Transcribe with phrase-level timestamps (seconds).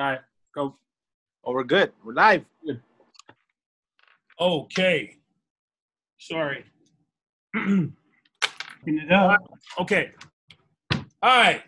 [0.00, 0.20] All right,
[0.54, 0.76] go.
[1.44, 1.92] Oh, we're good.
[2.02, 2.46] We're live.
[2.64, 2.80] Good.
[4.40, 5.18] Okay.
[6.18, 6.64] Sorry.
[9.78, 10.12] Okay.
[10.90, 11.62] All right.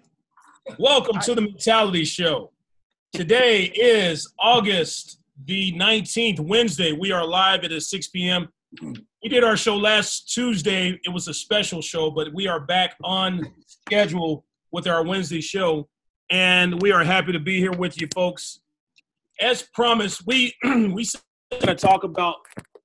[0.79, 2.53] Welcome to the Mentality Show.
[3.13, 6.93] Today is August the 19th, Wednesday.
[6.93, 7.65] We are live.
[7.65, 8.49] It is 6 p.m.
[8.81, 10.99] We did our show last Tuesday.
[11.05, 15.87] It was a special show, but we are back on schedule with our Wednesday show.
[16.31, 18.61] And we are happy to be here with you folks.
[19.41, 21.07] As promised, we we
[21.61, 22.37] going to talk about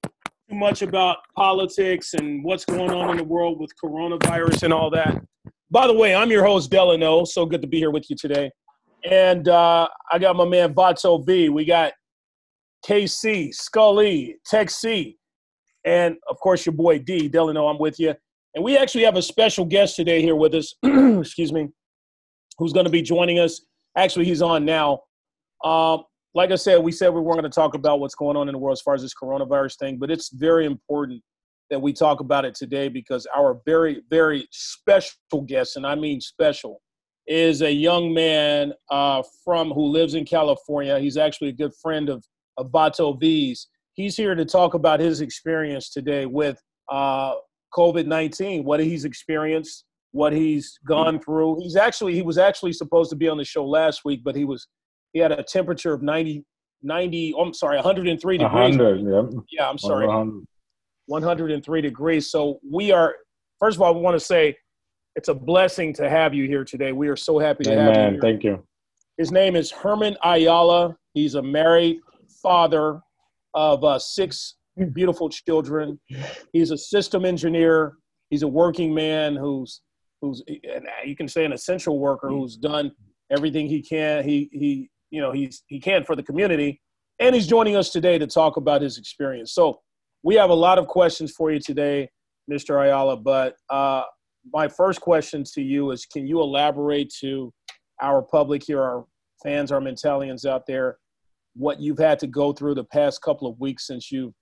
[0.04, 4.90] too much about politics and what's going on in the world with coronavirus and all
[4.92, 5.22] that.
[5.70, 7.26] By the way, I'm your host Delano.
[7.26, 8.52] So good to be here with you today.
[9.10, 11.50] And uh, I got my man Vato V.
[11.50, 11.94] We got
[12.86, 15.18] KC, Scully, Tech C,
[15.86, 17.28] and of course your boy D.
[17.28, 17.68] Delano.
[17.68, 18.14] I'm with you.
[18.56, 20.74] And we actually have a special guest today here with us.
[20.84, 21.70] Excuse me
[22.58, 23.62] who's going to be joining us.
[23.96, 25.02] Actually, he's on now.
[25.64, 26.04] Um,
[26.34, 28.54] like I said, we said we weren't going to talk about what's going on in
[28.54, 31.22] the world as far as this coronavirus thing, but it's very important
[31.70, 36.22] that we talk about it today because our very, very special guest, and I mean
[36.22, 36.82] special,
[37.28, 41.00] is a young man uh, from who lives in California.
[41.00, 42.24] He's actually a good friend of,
[42.58, 43.68] of Vato V's.
[43.96, 47.34] He's here to talk about his experience today with uh,
[47.74, 51.60] COVID 19, what he's experienced, what he's gone through.
[51.62, 54.46] He's actually he was actually supposed to be on the show last week, but he
[54.46, 54.68] was
[55.14, 56.44] he had a temperature of 90
[56.84, 58.78] 90 oh, I'm sorry 103 degrees.
[58.78, 59.40] 100, yeah.
[59.52, 60.08] Yeah, I'm sorry.
[60.08, 60.46] 100.
[61.08, 62.30] 103 degrees.
[62.30, 63.16] So we are
[63.60, 64.56] first of all we want to say
[65.16, 66.92] it's a blessing to have you here today.
[66.92, 67.86] We are so happy to Amen.
[67.86, 68.12] have you.
[68.12, 68.22] Here.
[68.22, 68.64] Thank you.
[69.18, 70.96] His name is Herman Ayala.
[71.14, 71.98] He's a married
[72.44, 73.02] father
[73.56, 74.56] of uh, six
[74.94, 76.00] beautiful children.
[76.54, 77.94] He's a system engineer.
[78.30, 79.82] He's a working man who's
[80.22, 82.40] who's eh, eh, you can say an essential worker mm.
[82.40, 82.92] who's done
[83.32, 86.82] everything he can he he you know he's he can for the community.
[87.20, 89.52] And he's joining us today to talk about his experience.
[89.54, 89.80] So
[90.22, 92.10] we have a lot of questions for you today
[92.50, 94.04] mr ayala but uh,
[94.54, 97.54] my first question to you is can you elaborate to
[98.02, 99.06] our public here our
[99.44, 100.98] fans our mentalians out there
[101.56, 104.34] what you've had to go through the past couple of weeks since you've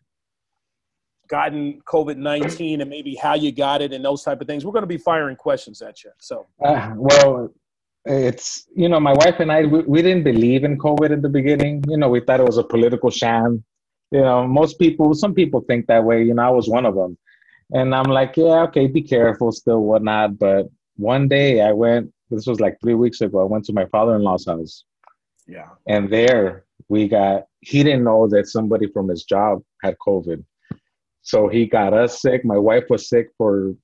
[1.27, 4.65] gotten COVID nineteen and maybe how you got it and those type of things.
[4.65, 6.11] We're going to be firing questions at you.
[6.19, 7.53] So, uh, well,
[8.05, 11.29] it's you know, my wife and I we, we didn't believe in COVID in the
[11.29, 11.83] beginning.
[11.87, 13.63] You know, we thought it was a political sham.
[14.11, 16.23] You know, most people, some people think that way.
[16.23, 17.17] You know, I was one of them,
[17.71, 20.37] and I'm like, yeah, okay, be careful, still, whatnot.
[20.37, 22.11] But one day I went.
[22.31, 23.41] This was like three weeks ago.
[23.41, 24.83] I went to my father-in-law's house.
[25.47, 25.69] Yeah.
[25.87, 27.43] And there we got.
[27.59, 30.43] He didn't know that somebody from his job had COVID
[31.25, 32.45] so he got us sick.
[32.45, 33.75] My wife was sick for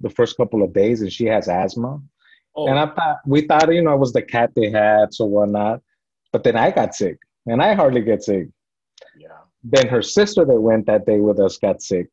[0.00, 2.00] the first couple of days, and she has asthma.
[2.54, 2.68] Oh.
[2.68, 5.82] And I thought we thought you know it was the cat they had, so whatnot.
[6.32, 8.46] But then I got sick, and I hardly get sick.
[9.18, 9.40] Yeah.
[9.64, 12.06] Then her sister that went that day with us got sick.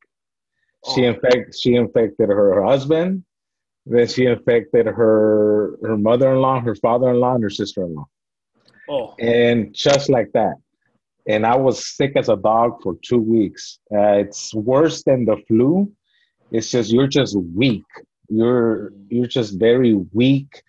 [0.96, 1.10] She oh.
[1.10, 3.24] infected she infected her, her husband.
[3.86, 7.84] Then she infected her her mother in law, her father in law, and her sister
[7.84, 8.08] in law.
[8.90, 9.14] Oh.
[9.20, 10.56] And just like that
[11.28, 13.80] and I was sick as a dog for two weeks.
[13.94, 15.92] Uh, it's worse than the flu.
[16.52, 17.86] It's just you're just weak.
[18.30, 20.64] You're you're just very weak.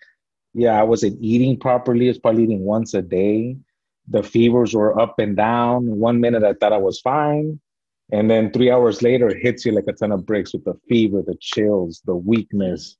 [0.53, 2.07] Yeah, I wasn't eating properly.
[2.07, 3.57] I was probably eating once a day.
[4.09, 5.85] The fevers were up and down.
[5.87, 7.59] One minute I thought I was fine,
[8.11, 10.75] and then three hours later it hits you like a ton of bricks with the
[10.87, 12.97] fever, the chills, the weakness.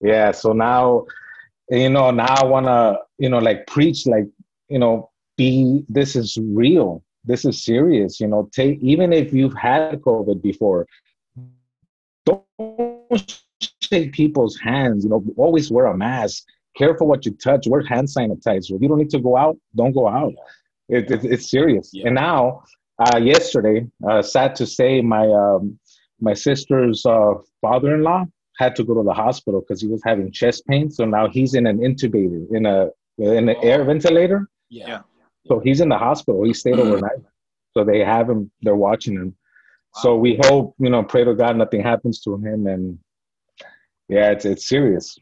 [0.00, 0.32] Yeah.
[0.32, 1.06] So now,
[1.70, 4.26] you know, now I wanna, you know, like preach, like
[4.68, 7.02] you know, be this is real.
[7.24, 8.50] This is serious you know.
[8.52, 10.86] Take even if you've had covid before
[12.26, 13.38] don't
[13.82, 15.24] shake people's hands you know.
[15.38, 16.44] Always wear a mask.
[16.76, 17.66] Careful what you touch.
[17.66, 18.72] Wear hand sanitizer.
[18.72, 19.56] If you don't need to go out.
[19.74, 20.34] Don't go out.
[20.88, 21.90] It, it, it's serious.
[21.92, 22.06] Yeah.
[22.06, 22.64] and now
[22.98, 25.78] uh, yesterday uh, sad to say my um,
[26.20, 28.24] my sister's uh, father-in-law
[28.58, 30.90] had to go to the hospital because he was having chest pain.
[30.90, 32.88] So now he's in an intubator in a
[33.18, 33.68] in an oh.
[33.70, 34.48] air ventilator.
[34.68, 35.02] Yeah
[35.48, 36.44] so he's in the hospital.
[36.44, 36.80] He stayed mm.
[36.80, 37.18] overnight.
[37.76, 38.50] So they have him.
[38.62, 39.36] They're watching him.
[39.96, 40.02] Wow.
[40.02, 42.66] So we hope, you know, pray to God nothing happens to him.
[42.66, 42.98] And
[44.08, 45.18] yeah, it's it's serious.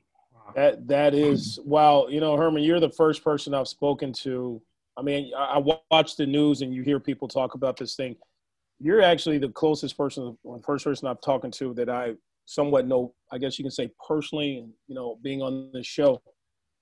[0.55, 2.07] That that is wow.
[2.09, 4.63] You know, Herman, you're the first person I've spoken to.
[4.97, 8.17] I mean, I, I watch the news and you hear people talk about this thing.
[8.79, 12.15] You're actually the closest person, the first person I've talking to that I
[12.47, 13.15] somewhat know.
[13.31, 16.23] I guess you can say personally, and you know, being on this show,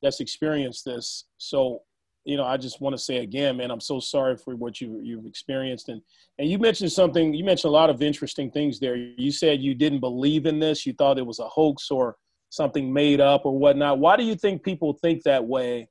[0.02, 1.24] that's experienced this.
[1.38, 1.82] So
[2.24, 5.00] you know, I just want to say again, man, I'm so sorry for what you
[5.02, 5.88] you've experienced.
[5.88, 6.00] And
[6.38, 7.34] and you mentioned something.
[7.34, 8.96] You mentioned a lot of interesting things there.
[8.96, 10.86] You said you didn't believe in this.
[10.86, 12.16] You thought it was a hoax or
[12.48, 13.98] something made up or whatnot.
[13.98, 15.88] Why do you think people think that way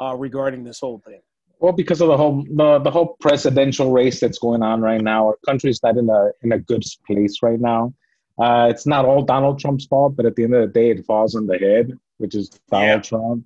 [0.00, 1.20] uh, regarding this whole thing?
[1.58, 5.28] Well, because of the whole the, the whole presidential race that's going on right now,
[5.28, 7.94] our country's not in a in a good place right now.
[8.38, 11.06] Uh, it's not all Donald Trump's fault, but at the end of the day, it
[11.06, 13.00] falls on the head, which is Donald Yeah.
[13.00, 13.44] Trump,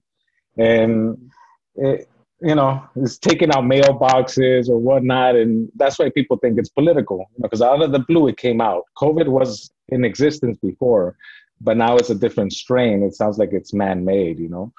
[0.58, 1.30] and
[1.76, 2.08] it,
[2.42, 7.30] you know, it's taking out mailboxes or whatnot, and that's why people think it's political.
[7.40, 8.84] Because out of the blue, it came out.
[8.96, 11.16] COVID was in existence before,
[11.60, 13.02] but now it's a different strain.
[13.02, 14.72] It sounds like it's man-made, you know.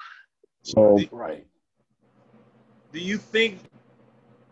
[0.62, 1.46] So Right.
[2.92, 3.58] Do you think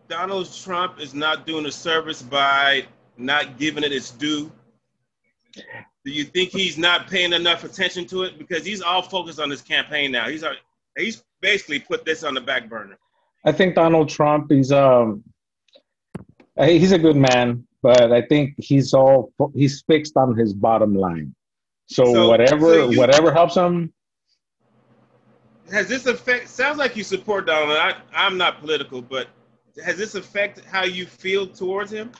[0.07, 2.85] Donald Trump is not doing a service by
[3.17, 4.51] not giving it its due?
[6.03, 9.49] Do you think he's not paying enough attention to it because he's all focused on
[9.49, 10.27] his campaign now?
[10.27, 10.53] He's uh,
[10.97, 12.97] he's basically put this on the back burner.
[13.45, 15.23] I think Donald Trump, is um,
[16.57, 20.95] uh, he's a good man, but I think he's all he's fixed on his bottom
[20.95, 21.33] line.
[21.87, 23.91] So, So- whatever so you- whatever helps him,
[25.71, 26.49] Has this affect?
[26.49, 27.77] Sounds like you support Donald.
[27.77, 29.27] I, I'm not political, but
[29.83, 32.11] has this affected how you feel towards him?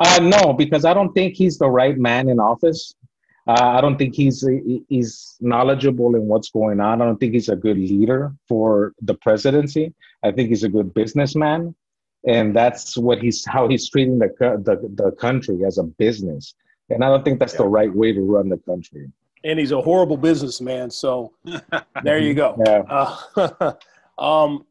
[0.00, 2.94] uh, no, because I don't think he's the right man in office.
[3.46, 4.46] Uh, I don't think he's
[4.88, 7.02] he's knowledgeable in what's going on.
[7.02, 9.92] I don't think he's a good leader for the presidency.
[10.22, 11.74] I think he's a good businessman,
[12.26, 16.54] and that's what he's how he's treating the the, the country as a business.
[16.90, 19.10] And I don't think that's the right way to run the country.
[19.44, 20.90] And he's a horrible businessman.
[20.90, 21.32] So
[22.04, 22.56] there you go.
[22.64, 22.82] Yeah.
[22.88, 23.72] Uh,
[24.18, 24.66] um,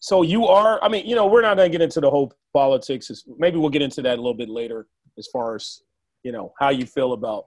[0.00, 2.32] so you are, I mean, you know, we're not going to get into the whole
[2.52, 3.10] politics.
[3.38, 4.86] Maybe we'll get into that a little bit later
[5.18, 5.82] as far as,
[6.22, 7.46] you know, how you feel about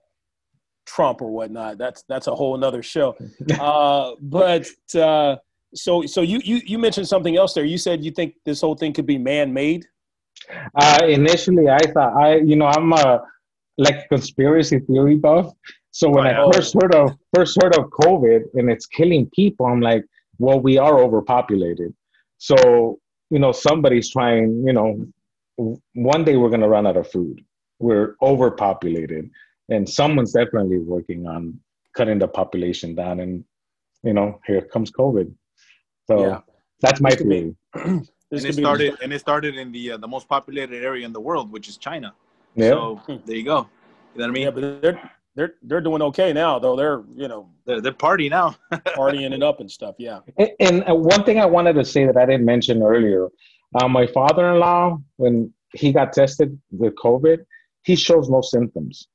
[0.93, 1.77] Trump or whatnot.
[1.83, 3.09] That's, that's a whole another show.
[3.59, 4.65] Uh, but,
[4.95, 5.35] uh,
[5.85, 7.65] so, so you, you, you mentioned something else there.
[7.73, 9.85] You said you think this whole thing could be man-made.
[10.83, 13.21] Uh, initially, I thought I, you know, I'm a
[13.77, 15.47] like conspiracy theory buff.
[15.91, 16.53] So when I Right.
[16.53, 17.05] first heard of
[17.35, 20.03] first heard of COVID and it's killing people, I'm like,
[20.43, 21.91] well, we are overpopulated.
[22.37, 22.57] So
[23.33, 24.47] you know, somebody's trying.
[24.67, 24.89] You know,
[26.11, 27.37] one day we're gonna run out of food.
[27.85, 29.23] We're overpopulated,
[29.69, 31.59] and someone's definitely working on
[31.95, 33.19] cutting the population down.
[33.19, 33.43] And
[34.03, 35.33] you know, here comes COVID.
[36.07, 36.39] So Yeah.
[36.81, 37.55] that's my This theory.
[38.31, 41.19] And it started and it started in the uh, the most populated area in the
[41.19, 42.13] world, which is China.
[42.53, 42.69] Yeah.
[42.69, 43.67] So there you go.
[44.13, 44.43] You know what I mean?
[44.43, 46.75] yeah, but they're, they're, they're doing okay now though.
[46.75, 48.55] They're, you know, they're, they're party now.
[48.71, 49.95] partying it up and stuff.
[49.97, 50.19] Yeah.
[50.37, 53.29] And, and uh, one thing I wanted to say that I didn't mention earlier,
[53.75, 57.39] uh, my father-in-law, when he got tested with COVID,
[57.83, 59.07] he shows no symptoms.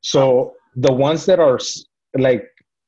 [0.00, 1.58] So the ones that are
[2.16, 2.44] like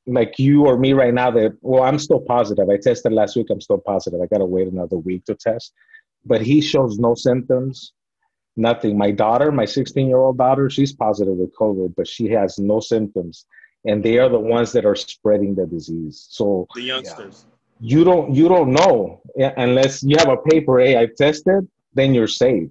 [0.07, 2.69] like you or me right now, that well, I'm still positive.
[2.69, 3.47] I tested last week.
[3.49, 4.19] I'm still positive.
[4.21, 5.73] I got to wait another week to test,
[6.25, 7.93] but he shows no symptoms.
[8.57, 8.97] Nothing.
[8.97, 12.79] My daughter, my 16 year old daughter, she's positive with COVID, but she has no
[12.79, 13.45] symptoms.
[13.85, 16.27] And they are the ones that are spreading the disease.
[16.29, 17.45] So The youngsters.
[17.79, 19.21] you don't you don't know
[19.57, 22.69] unless you have a paper hey i tested then you're safe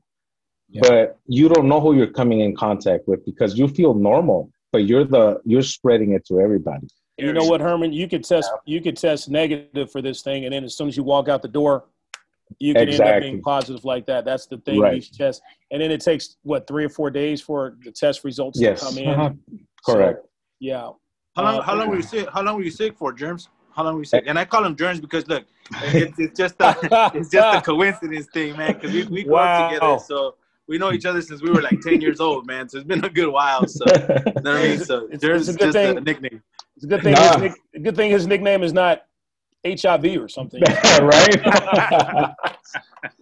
[0.70, 0.82] Yeah.
[0.88, 4.84] but you don't know who you're coming in contact with because you feel normal but
[4.84, 6.86] you're the you're spreading it to everybody
[7.18, 7.92] you know what, Herman?
[7.92, 10.96] You could test you could test negative for this thing, and then as soon as
[10.96, 11.84] you walk out the door,
[12.58, 14.24] you can end up being positive like that.
[14.24, 14.80] That's the thing.
[14.80, 14.94] Right.
[14.94, 18.58] These tests, and then it takes what three or four days for the test results
[18.58, 19.08] yes to come in.
[19.08, 19.30] Uh-huh.
[19.84, 20.26] So, correct
[20.60, 20.90] yeah.
[21.36, 21.58] How long?
[21.58, 22.28] Uh, how long were you sick?
[22.32, 23.48] How long were you sick for, germs?
[23.74, 24.24] How long were you sick?
[24.26, 25.44] And I call them germs because look,
[25.84, 26.76] it's, it's just a,
[27.14, 28.74] it's just a coincidence thing, man.
[28.74, 29.66] Because we we grew Wow.
[29.66, 30.34] up together, so
[30.70, 32.68] we know each other since we were like ten years old, man.
[32.68, 33.66] So it's been a good while.
[33.66, 34.78] So you know what I mean.
[34.78, 36.04] So It's- germs it's a good thing.
[36.04, 36.40] nickname.
[36.76, 37.14] It's a good thing.
[37.14, 37.38] Nah.
[37.38, 39.02] His good thing his nickname is not
[39.66, 40.62] HIV or something.
[41.14, 41.40] right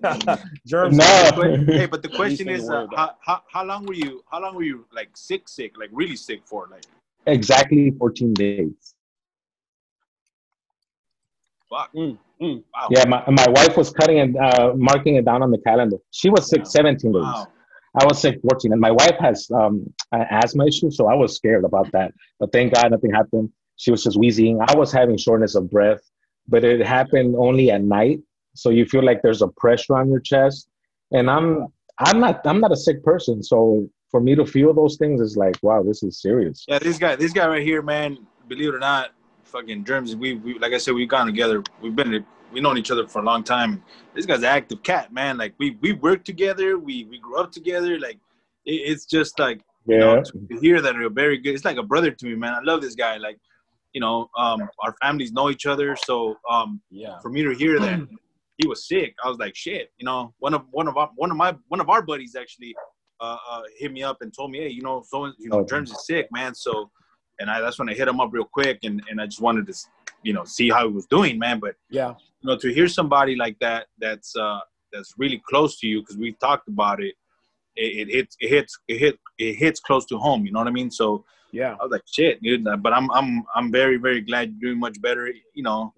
[0.67, 0.97] Germs.
[0.99, 1.31] No.
[1.35, 4.23] But, hey, but the question is, uh, how, how how long were you?
[4.31, 6.69] How long were you like sick, sick, like really sick for?
[6.71, 6.85] Like
[7.26, 8.95] exactly 14 days
[11.69, 11.93] fuck.
[11.95, 12.62] Mm, mm.
[12.75, 12.88] Wow.
[12.90, 16.30] yeah my, my wife was cutting it uh marking it down on the calendar she
[16.30, 16.64] was sick Wow.
[16.64, 17.47] 17 days Wow.
[18.00, 21.35] I was sick 14, and my wife has um, an asthma issue, so I was
[21.35, 22.12] scared about that.
[22.38, 23.50] But thank God nothing happened.
[23.76, 24.61] She was just wheezing.
[24.61, 26.00] I was having shortness of breath,
[26.47, 28.21] but it happened only at night.
[28.54, 30.68] So you feel like there's a pressure on your chest,
[31.12, 31.68] and I'm
[31.99, 35.37] I'm not I'm not a sick person, so for me to feel those things is
[35.37, 36.64] like wow, this is serious.
[36.68, 38.18] Yeah, this guy, this guy right here, man.
[38.49, 39.11] Believe it or not,
[39.49, 40.14] fucking germs.
[40.14, 41.62] We, we like I said, we've gone together.
[41.83, 43.83] We've been, we known each other for a long time.
[44.14, 45.37] This guy's an active cat, man.
[45.37, 46.78] Like we, we worked together.
[46.78, 47.99] We, we grew up together.
[47.99, 48.19] Like
[48.64, 51.55] it, it's just like you know, to hear that you're very good.
[51.55, 52.52] It's like a brother to me, man.
[52.55, 53.17] I love this guy.
[53.17, 53.38] Like,
[53.95, 57.19] you know, um, our families know each other, so um, Yeah.
[57.21, 58.07] for me to hear that
[58.59, 59.90] he was sick, I was like, shit.
[59.99, 62.75] You know, one of one of our, one of my one of our buddies actually
[63.21, 65.69] uh, uh, hit me up and told me, hey, you know, so you know, Okay.
[65.71, 66.55] Germs is sick, man.
[66.55, 66.90] So,
[67.38, 69.66] and I that's when I hit him up real quick, and, and I just wanted
[69.68, 69.75] to
[70.23, 71.61] you know see how he was doing, man.
[71.61, 72.14] But Yeah.
[72.40, 74.61] you know, to hear somebody like that that's uh
[74.92, 77.14] that's really close to you because we've talked about it,
[77.76, 80.45] it, it hits it hits it hit it hits close to home.
[80.47, 80.90] You know what I mean?
[80.90, 81.73] So Yeah.
[81.80, 82.64] I was like, shit, dude.
[82.85, 85.26] But I'm I'm I'm very very glad you're doing much better.
[85.54, 85.92] You know,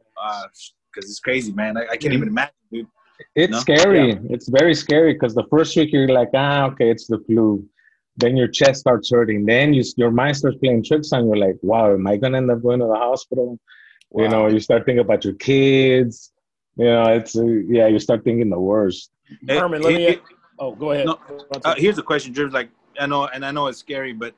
[0.93, 1.77] because it's crazy, man.
[1.77, 2.87] I, I can't even imagine, dude.
[3.37, 3.61] It's No?
[3.61, 4.19] scary.
[4.35, 7.65] It's very scary because the first week you're like, ah, okay, it's the flu.
[8.21, 9.47] Then your chest starts hurting.
[9.47, 11.37] Then you, your mind starts playing tricks on you.
[11.37, 13.59] Like, wow, am I gonna end up going to the hospital?
[14.17, 16.33] You know, you start thinking about your kids.
[16.77, 19.11] You know, it's uh, yeah, you start thinking the worst.
[19.47, 20.05] Hey, Herman, let me.
[20.05, 20.19] hey,
[20.61, 21.07] Oh, go ahead.
[21.07, 21.19] No,
[21.65, 22.53] Uh, here's a question, James.
[22.53, 24.35] Like I know, and I know it's scary, but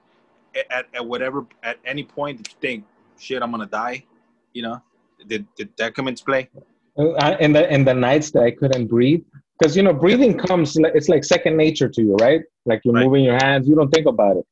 [0.71, 2.85] at, at whatever, at any point, did you think,
[3.19, 4.05] shit, I'm gonna die?
[4.53, 4.83] You know,
[5.27, 6.49] did did that come into play?
[6.97, 9.25] Uh, in the in the nights that I couldn't breathe,
[9.59, 10.77] because you know, breathing comes.
[10.77, 12.43] It's like second nature to you, right?
[12.65, 13.05] Like you're Right.
[13.05, 14.47] moving your hands, you don't think about it.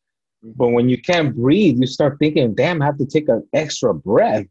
[0.45, 0.53] Mm-hmm.
[0.57, 3.95] But when you can't breathe, you start thinking, "Damn, I have to take an extra
[3.95, 4.47] breath."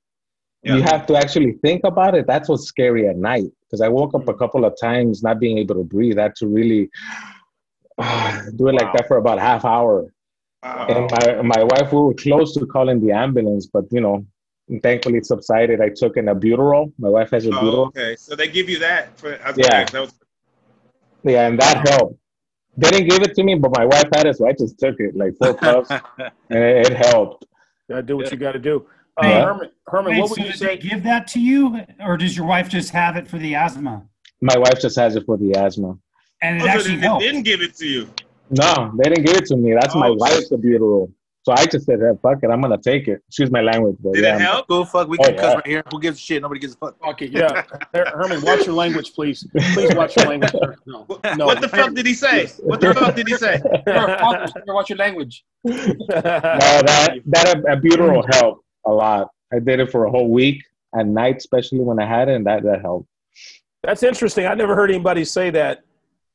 [0.63, 2.27] You have to actually think about it.
[2.27, 3.49] That's what's scary at night.
[3.61, 4.39] Because I woke up a mm-hmm.
[4.39, 6.19] couple of times not being able to breathe.
[6.19, 6.89] I had to really
[8.55, 10.11] do it like that for about half hour.
[10.63, 10.87] Wow.
[10.89, 14.25] And my, my wife, we were close to calling the ambulance, but you know,
[14.83, 15.79] thankfully it subsided.
[15.81, 16.91] I took an albuterol.
[16.99, 17.87] My wife has Oh, albuterol.
[17.87, 18.15] okay.
[18.17, 19.85] So they give you that for Yeah.
[19.85, 20.13] That was,
[21.23, 22.19] Yeah, and that helped.
[22.77, 24.99] They didn't give it to me, but my wife had it, so I just took
[24.99, 27.45] it like four puffs, and it, it helped.
[27.89, 28.85] Gotta do what you got to do.
[29.21, 29.45] Uh, Yeah.
[29.45, 30.65] Herman, Herman, Wait, what would so you did say?
[30.67, 34.03] they give that to you, or does your wife just have it for the asthma?
[34.41, 35.97] My wife just has it for the asthma.
[36.41, 37.23] And it oh, actually they, they helped.
[37.23, 38.07] didn't give it to you.
[38.51, 39.73] No, they didn't give it to me.
[39.73, 41.11] That's my Oh, wife's albuterol.
[41.43, 43.21] So I just said, hey, fuck it, I'm gonna take it.
[43.27, 44.35] Excuse my language, but Did yeah.
[44.35, 44.67] it help?
[44.67, 45.07] Go fuck.
[45.07, 45.53] We Oh, can cuss yeah.
[45.55, 45.83] right here.
[45.91, 46.41] Who gives a shit?
[46.41, 46.99] Nobody gives a fuck.
[46.99, 47.31] Fuck it.
[47.31, 49.47] Yeah, Her- Herman, watch your language, please.
[49.73, 50.51] Please watch your language.
[50.51, 50.75] sir.
[50.85, 51.03] No.
[51.07, 51.45] What, No.
[51.45, 52.47] what the fuck did he say?
[52.59, 53.61] What the fuck did he say?
[53.87, 54.47] You're a fuck.
[54.47, 55.43] You better watch your language.
[55.63, 55.73] No,
[56.09, 59.29] that that albuterol helped a lot.
[59.53, 60.61] I did it for a whole week
[60.97, 63.07] at night, especially when I had it, and that that helped.
[63.83, 64.45] That's interesting.
[64.45, 65.83] I never heard anybody say that.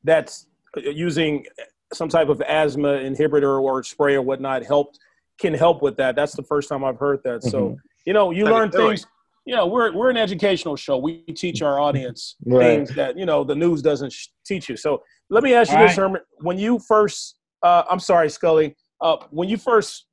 [0.03, 0.47] That's
[0.77, 1.45] uh, using
[1.93, 4.99] some type of asthma inhibitor or spray or whatnot helped
[5.39, 6.15] can help with that.
[6.15, 7.43] That's the first time I've heard that.
[7.43, 7.77] So Mhm.
[8.05, 8.87] you know, you Like learn steroid.
[8.89, 9.07] things.
[9.45, 10.97] You know, we're we're an educational show.
[10.97, 12.77] We teach our audience Right.
[12.85, 14.77] things that you know the news doesn't sh- teach you.
[14.77, 16.03] So let me ask you All this, right.
[16.03, 16.21] Herman.
[16.41, 18.75] When you first, uh, I'm sorry, Scully.
[19.01, 20.07] Uh, when you first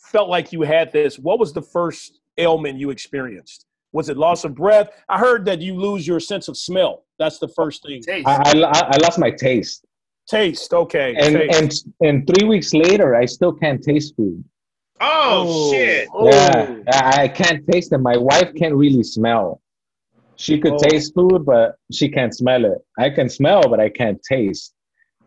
[0.00, 3.66] felt like you had this, what was the first ailment you experienced?
[3.92, 4.90] Was it loss of breath?
[5.08, 7.04] I heard that you lose your sense of smell.
[7.18, 8.00] That's the first thing.
[8.02, 8.26] Taste.
[8.26, 9.84] I, I I lost my taste,
[10.30, 11.14] Taste, okay.
[11.16, 11.86] and taste.
[12.00, 14.44] and and three weeks later, I still can't taste food.
[15.00, 16.08] Oh, oh, shit.
[16.14, 16.28] Oh.
[16.30, 17.98] Yeah, I I can't taste it.
[17.98, 19.60] My wife can't really smell.
[20.36, 20.78] She could Oh.
[20.88, 22.78] taste food, but she can't smell it.
[22.98, 24.72] I can smell, but I can't taste.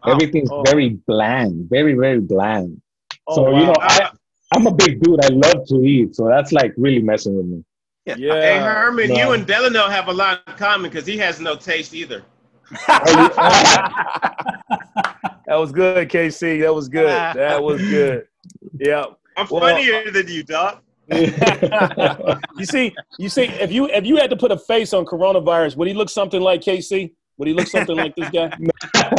[0.03, 0.11] Oh.
[0.13, 0.63] Everything's Oh.
[0.63, 2.81] very bland, very very bland.
[3.27, 4.09] Oh, so you know, I
[4.53, 5.23] I'm a big dude.
[5.25, 7.63] I love to eat, so that's like really messing with me.
[8.05, 8.63] Hey, yeah.
[8.63, 9.15] Herman, no.
[9.15, 12.23] you and Delano have a lot in common because he has no taste either.
[15.45, 16.61] that was good, KC.
[16.61, 17.09] That was good.
[17.09, 17.33] Ah.
[17.33, 18.27] That was good.
[18.77, 19.05] Yeah.
[19.35, 20.83] I'm Well, funnier than you, Doc.
[21.09, 25.75] You see, you see, if you if you had to put a face on coronavirus,
[25.75, 27.11] would he look something like KC?
[27.37, 28.51] Would he look something like this guy?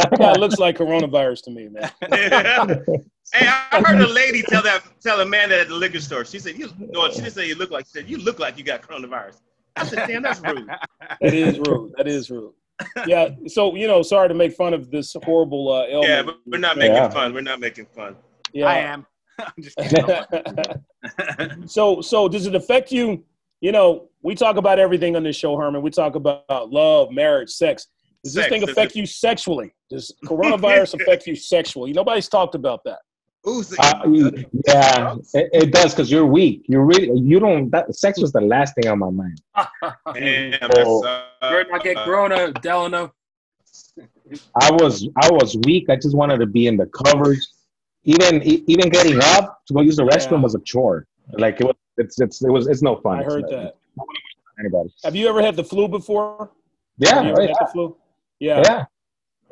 [0.09, 1.91] This guy looks like coronavirus to me, man.
[3.33, 6.25] hey, I heard a lady tell that tell a man that at the liquor store.
[6.25, 7.85] She said, "You." No, she didn't say you look like.
[7.85, 9.41] She said, "You look like you got coronavirus."
[9.75, 10.67] I said, "Damn, that's rude."
[11.21, 11.93] That is rude.
[11.97, 12.53] That is rude.
[13.07, 13.29] Yeah.
[13.47, 16.09] So you know, sorry to make fun of this horrible uh, ailment.
[16.09, 17.09] Yeah, but we're not making Yeah.
[17.09, 17.33] fun.
[17.33, 18.15] We're not making fun.
[18.53, 18.67] Yeah.
[18.67, 19.05] I am.
[19.39, 21.67] I'm just kidding.
[21.67, 23.23] so so does it affect you
[23.61, 27.49] you know we talk about everything on this show herman we talk about love marriage
[27.49, 27.87] sex
[28.23, 32.79] does this thing affect it- you sexually does coronavirus affect you sexually nobody's talked about
[32.85, 32.99] that
[33.47, 34.01] Ooh, so- Uh,
[34.67, 36.65] yeah, it, it does because you're weak.
[36.67, 37.69] You're really you don't.
[37.71, 39.39] That sex was the last thing on my mind.
[40.13, 41.05] Damn, that's, Oh.
[41.05, 43.13] uh, You're not get Corona, Delano.
[44.61, 45.89] I was I was weak.
[45.89, 47.53] I just wanted to be in the covers.
[48.03, 50.41] Even even getting up to go use the restroom Yeah.
[50.43, 51.05] was a chore.
[51.33, 51.75] Like it was.
[51.97, 52.67] It's it's it was.
[52.67, 53.19] It's no fun.
[53.19, 53.75] i heard It's that
[54.59, 54.93] Anybody?
[55.03, 56.51] have you ever had the flu before
[56.97, 57.95] Yeah, have you ever yeah, the flu
[58.39, 58.85] yeah, yeah.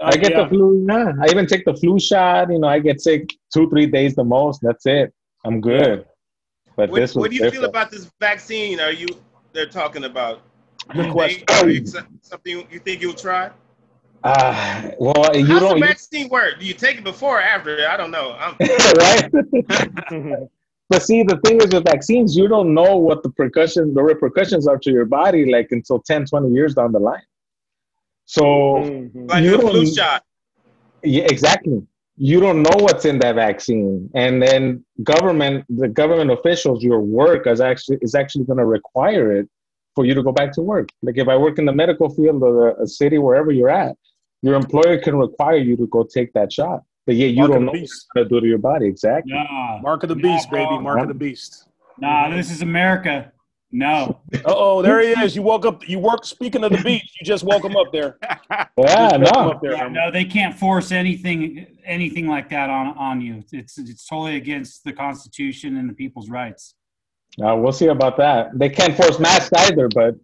[0.04, 0.44] I get yeah.
[0.44, 0.86] the flu.
[0.88, 2.52] Yeah, I even take the flu shot.
[2.52, 4.62] You know, I get sick two three days the most.
[4.62, 5.14] That's it.
[5.46, 6.06] I'm good.
[6.76, 8.80] But what, this was what do you feel about this vaccine?
[8.80, 9.08] Are you
[9.54, 10.42] they're talking about?
[10.94, 11.44] Good question.
[11.50, 11.86] Are you
[12.22, 13.52] something you think you'll try?
[14.24, 15.80] Uh, well, you How's don't.
[15.80, 16.60] the vaccine work?
[16.60, 17.88] Do you take it before or after?
[17.88, 18.38] I don't know.
[18.40, 18.56] I'm,
[18.98, 20.50] right?
[20.90, 24.68] But see, the thing is with vaccines, you don't know what the repercussions, the repercussions
[24.68, 27.24] are to your body, like until 10, 20 years down the line.
[28.26, 29.30] So, Mhm.
[29.30, 30.24] like You a flu don't- shot.
[31.04, 31.82] yeah, exactly.
[32.16, 37.48] you don't know what's in that vaccine, and then government, the government officials, your work
[37.48, 39.50] is actually is actually going to require it
[39.96, 40.90] for you to go back to work.
[41.02, 43.96] Like if I work in the medical field or a city wherever you're at,
[44.44, 47.66] your employer can require you to go take that shot, but yeah, you Mark don't
[47.66, 48.06] know beast.
[48.14, 49.34] what to do to your body exactly.
[49.34, 50.70] Nah, Mark of the Nah, beast, bro.
[50.70, 50.84] baby.
[50.84, 51.68] Mark of the beast.
[51.98, 53.32] nah, this is America.
[53.76, 54.22] No.
[54.36, 55.36] Uh oh, there he is.
[55.36, 55.90] You woke up.
[55.90, 56.26] You work.
[56.26, 58.18] Speaking of the beach, you just woke him up there.
[58.78, 62.50] Yeah, Just woke him no, up there, Yeah, no, they can't force anything anything like
[62.50, 63.44] that on on you.
[63.52, 66.76] It's it's totally against the Constitution and the people's rights.
[67.44, 68.52] Uh, we'll see about that.
[68.54, 70.16] They can't force masks either, but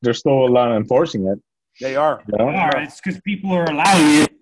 [0.00, 1.38] they're still not enforcing it.
[1.80, 2.22] They are.
[2.26, 2.46] You know?
[2.46, 4.32] All right, it's because people are allowing it.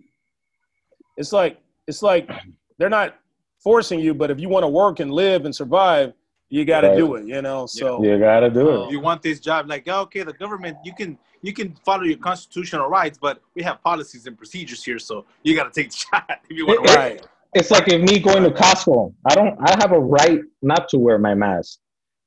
[1.16, 2.31] It's like it's like
[2.78, 3.16] they're not
[3.59, 6.12] forcing you, but if you want to work and live and survive,
[6.53, 6.99] you got to Right.
[6.99, 7.25] do it.
[7.27, 7.65] You know.
[7.67, 8.91] So You gotta do it.
[8.93, 12.89] You want this job, like okay, the government, you can you can follow your constitutional
[12.89, 16.41] rights, but we have policies and procedures here, so you got to take the shot
[16.49, 17.27] if you want to right.
[17.55, 19.55] It's like if me going to Costco, I don't.
[19.69, 21.79] I have a right not to wear my mask,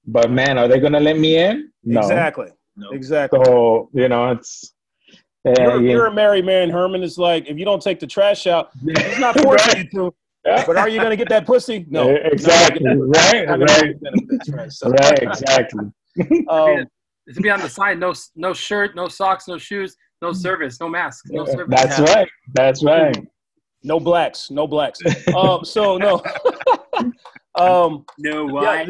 [0.08, 1.72] but man, are they gonna let me in?
[1.84, 2.00] No.
[2.02, 2.50] Exactly.
[2.76, 2.90] No.
[2.92, 3.40] Exactly.
[3.46, 4.74] So you know, it's.
[5.46, 5.92] Yeah, You're, yeah.
[5.92, 7.04] you're a married man, Herman.
[7.04, 10.16] It's like if you don't take the trash out, he's not forcing you to.
[10.46, 11.86] But are you going to get that pussy?
[11.90, 12.10] No.
[12.12, 12.86] Exactly.
[12.88, 13.34] right.
[13.34, 14.00] You're gonna Right.
[14.02, 14.72] benefits, right?
[14.72, 15.24] So, Right.
[15.24, 15.86] Exactly.
[16.50, 16.86] um,
[17.28, 18.00] It should be on the side.
[18.00, 21.68] No, no shirt, no socks, no shoes, no service, no mask, no service.
[21.70, 22.28] That's right.
[22.54, 23.18] That's right.
[23.84, 24.52] no blacks.
[24.52, 25.00] No blacks.
[25.34, 26.22] Um, so no.
[27.56, 28.86] um, No yeah,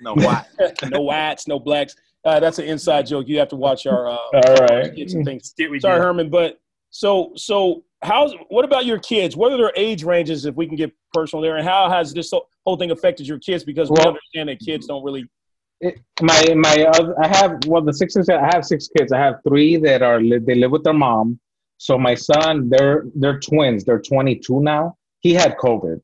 [0.00, 0.44] No, why?
[0.90, 1.96] no whites, no blacks.
[2.24, 3.28] Uh, that's an inside joke.
[3.28, 4.92] You have to watch our uh, All right.
[4.92, 5.54] skits and things.
[5.58, 5.88] Sorry, do.
[6.02, 6.58] Herman, but
[6.90, 9.36] so so how's what about your kids?
[9.36, 11.56] What are their age ranges if we can get personal there?
[11.56, 12.32] And how has this
[12.64, 13.64] whole thing affected your kids?
[13.64, 15.24] Because we Well- understand that kids don't really
[15.80, 19.12] It, my my other, I have well the six I have six kids.
[19.12, 20.18] I have three that are
[20.48, 21.40] they live with their mom.
[21.78, 23.84] So my son, they're they're twins.
[23.84, 24.96] They're 22 now.
[25.20, 26.00] He had COVID.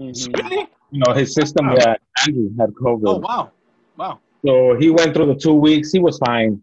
[0.00, 0.66] Mhm.
[0.90, 1.64] You know his system.
[1.78, 1.94] Yeah,
[2.26, 3.08] Andrew had COVID.
[3.12, 3.50] Oh wow,
[3.96, 4.18] wow.
[4.44, 5.92] So he went through the two weeks.
[5.92, 6.62] He was fine.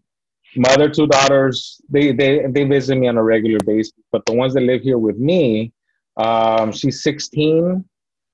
[0.56, 1.80] Mother, two daughters.
[1.88, 3.92] They they they visit me on a regular basis.
[4.12, 5.72] But the ones that live here with me,
[6.16, 7.84] um, she's 16,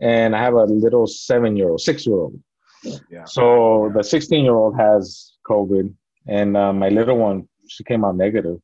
[0.01, 2.41] and I have a little seven year old, six year old.
[3.11, 3.25] Yeah.
[3.25, 5.93] So the 16 year old has COVID,
[6.27, 8.59] and uh, my little one, she came out negative.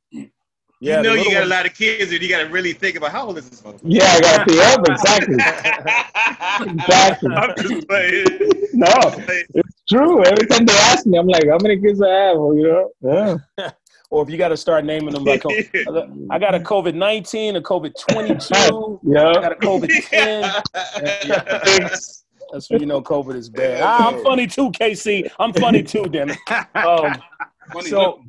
[0.81, 2.73] Yeah, you know you little got a lot of kids, and you got to really
[2.73, 3.81] think about how old is this motherfucker.
[3.83, 5.37] Yeah, I got the up exactly.
[6.61, 7.35] Exactly.
[7.35, 8.27] I'm just playing.
[8.73, 8.89] No,
[9.55, 10.25] it's true.
[10.25, 12.63] Every time they ask me, I'm like, "How many kids I have?" Well, you
[13.03, 13.71] know, yeah.
[14.11, 15.43] or if you got to start naming them like,
[16.31, 19.41] I got a COVID 19, a COVID 22, I Yeah.
[19.41, 21.79] got a COVID 10.
[22.51, 23.83] That's when you know COVID is bad.
[23.83, 25.31] Ah, I'm funny too, KC.
[25.39, 26.39] I'm funny too, damn it.
[26.75, 27.23] Um,
[27.83, 28.23] so,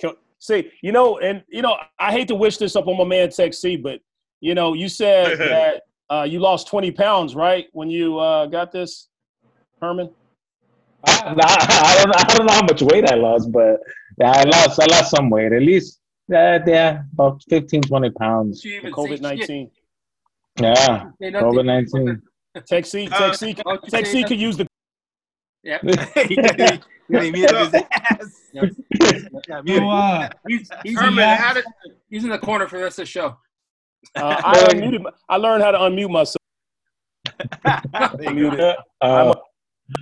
[0.00, 3.04] can, see, you know, and you know, I hate to wish this up on my
[3.04, 4.00] man Tech C, but
[4.40, 8.72] you know, you said that uh, you lost 20 pounds, right, when you uh, got
[8.72, 9.08] this,
[9.80, 10.10] Herman?
[11.06, 12.16] I, I don't.
[12.16, 13.80] I don't know how much weight I lost, but
[14.18, 14.80] yeah, I lost.
[14.80, 15.52] I lost some weight.
[15.52, 18.60] At least, yeah, yeah, about 15, 20 pounds.
[18.60, 19.20] She even say COVID shit.
[19.22, 19.70] 19.
[20.60, 21.30] Yeah, Say.
[21.32, 22.22] COVID nineteen.
[22.66, 24.66] Tech C, Uh, Tech C, Tech say C could use the.
[25.62, 25.78] Yeah.
[25.82, 28.42] you gotta you gotta meet up his ass.
[28.52, 28.62] Yeah.
[29.48, 29.82] Yeah, mute So, it.
[29.82, 31.60] uh, He's, he's, Herman, Yeah.
[32.08, 33.36] he's in the corner for the rest of the show.
[34.14, 35.04] Uh, I unmuted.
[35.28, 36.36] I learned how to unmute myself.
[37.66, 38.76] Unmuted.
[39.00, 39.34] Uh, Unmuted.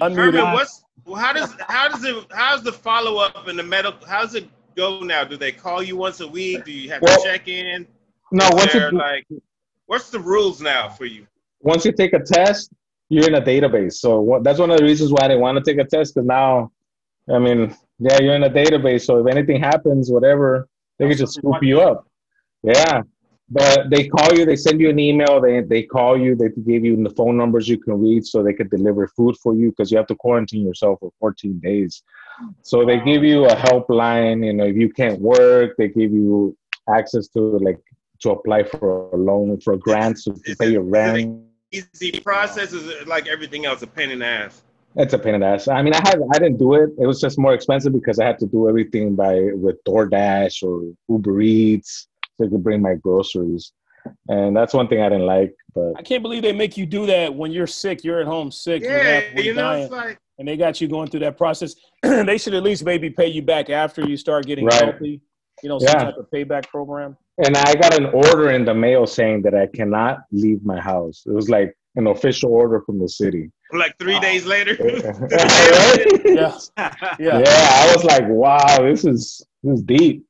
[0.00, 4.06] Herman, what's well, how does how does it how's the follow up in the medical?
[4.06, 5.24] How's it go now?
[5.24, 6.64] Do they call you once a week?
[6.64, 7.86] Do you have Well, to check in?
[8.32, 9.26] no, Is once there, you like
[9.86, 11.26] what's the rules now for you?
[11.60, 12.70] once you take a test,
[13.08, 13.94] you're in a database.
[13.94, 16.14] So what, that's one of the reasons why I didn't want to take a test.
[16.14, 16.70] Because now,
[17.34, 19.02] I mean, yeah, you're in a database.
[19.02, 20.68] So if anything happens, whatever,
[20.98, 22.06] they can just scoop you up.
[22.62, 23.02] Yeah.
[23.50, 26.84] But they call you, they send you an email, they, they call you, they give
[26.84, 29.90] you the phone numbers you can read so they could deliver food for you because
[29.90, 32.02] you have to quarantine yourself for 14 days.
[32.62, 36.56] So they give you a helpline, you know, if you can't work, they give you
[36.88, 37.78] access to like
[38.20, 41.42] to apply for a loan, for grants to, pay your rent.
[41.70, 44.62] Easy process is like everything else a pain in the ass.
[44.96, 45.66] It's a pain in the ass.
[45.66, 46.90] I mean, I had I didn't do it.
[46.98, 50.92] It was just more expensive because I had to do everything by with DoorDash or
[51.08, 53.72] Uber Eats, so I could bring my groceries.
[54.28, 55.54] And that's one thing I didn't like.
[55.74, 58.04] But I can't believe they make you do that when you're sick.
[58.04, 58.82] You're at home sick.
[58.82, 61.74] Yeah, you know, dying, it's like and they got you going through that process.
[62.02, 64.82] they should at least maybe pay you back after you start getting Right.
[64.82, 65.20] healthy.
[65.62, 66.04] You know, some Yeah.
[66.04, 67.16] type of payback program.
[67.44, 71.24] and I got an order in the mail saying that I cannot leave my house.
[71.26, 73.50] It was like an official order from the city.
[73.72, 74.76] like three days later.
[76.24, 76.52] Yeah,
[77.18, 77.38] yeah.
[77.38, 77.68] yeah.
[77.82, 80.24] I was like, wow, this is this is deep.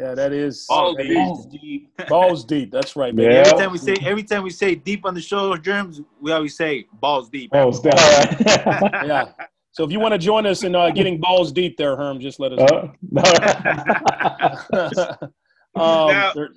[0.00, 1.18] Yeah, that is Balls that deep.
[1.18, 2.08] is deep.
[2.08, 2.72] Balls deep.
[2.72, 3.30] That's right, man.
[3.30, 3.38] Yeah.
[3.40, 6.56] Every time we say every time we say deep on the show, germs, we always
[6.56, 7.50] say balls deep.
[7.52, 9.02] Oh, it's that.
[9.06, 9.32] Yeah.
[9.72, 12.40] So if you want to join us in uh, getting balls deep there, Herm, just
[12.40, 12.92] let us know.
[13.16, 15.00] Uh, no.
[15.82, 16.48] um, Now- there-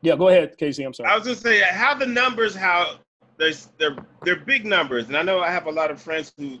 [0.00, 0.84] yeah, go ahead, Casey.
[0.84, 1.08] I'm sorry.
[1.10, 2.98] I was just saying how the numbers, how
[3.38, 6.58] there's they're they're big numbers, and I know I have a lot of friends who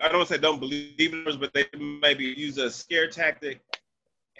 [0.00, 1.66] I don't say don't believe numbers, but they
[2.00, 3.60] maybe use a scare tactic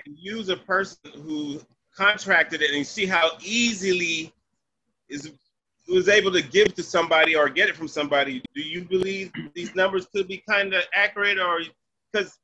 [0.07, 1.61] and use a person who
[1.95, 4.33] contracted it and see how easily
[5.09, 5.31] is
[5.88, 8.43] was able to give to somebody or get it from somebody.
[8.55, 11.61] Do you believe these numbers could be kind of accurate, or
[12.11, 12.38] because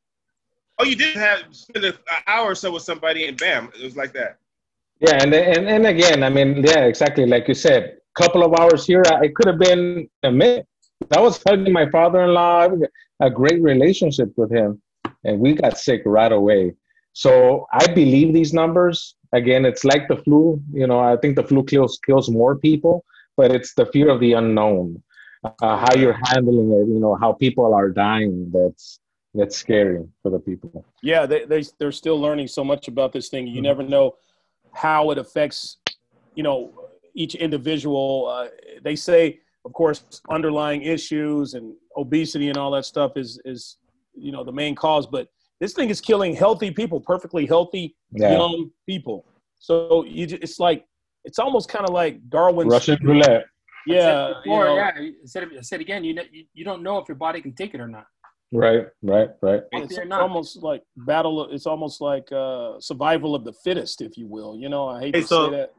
[0.78, 1.94] oh, you did have spend an
[2.26, 4.38] hour or so with somebody and bam, it was like that.
[5.00, 7.98] Yeah, and, and and again, I mean, yeah, exactly like you said.
[8.16, 10.66] Couple of hours here, it could have been a minute.
[11.16, 12.68] I was hugging my father-in-law.
[13.20, 14.82] A great relationship with him,
[15.24, 16.74] and we got sick right away.
[17.18, 19.16] So I believe these numbers.
[19.32, 20.62] Again, it's like the flu.
[20.72, 23.04] You know, I think the flu kills kills more people,
[23.36, 25.02] but it's the fear of the unknown.
[25.42, 26.86] Uh, how you're handling it.
[26.86, 28.52] You know, how people are dying.
[28.54, 29.00] That's
[29.34, 30.84] that's scary for the people.
[31.02, 33.48] Yeah, they, they they're still learning so much about this thing.
[33.48, 34.14] You never know
[34.72, 35.78] how it affects,
[36.36, 36.72] you know,
[37.14, 38.28] each individual.
[38.28, 38.46] Uh,
[38.84, 43.78] they say, of course, underlying issues and obesity and all that stuff is is
[44.14, 45.26] you know the main cause, but
[45.60, 49.24] this thing is killing healthy people, perfectly healthy Yeah, young people.
[49.58, 50.84] So you, ju- it's like
[51.24, 52.70] it's almost kind of like Darwin's.
[52.72, 53.44] Russian roulette.
[53.86, 54.90] Yeah, you know, yeah.
[54.96, 57.40] I said, it- I said again, you, know, you you don't know if your body
[57.40, 58.06] can take it or not.
[58.52, 59.62] Right, right, right.
[59.72, 60.22] It's not.
[60.22, 61.48] almost like battle.
[61.50, 64.56] It's almost like uh, survival of the fittest, if you will.
[64.56, 65.74] You know, I hate Hey, to so- say that.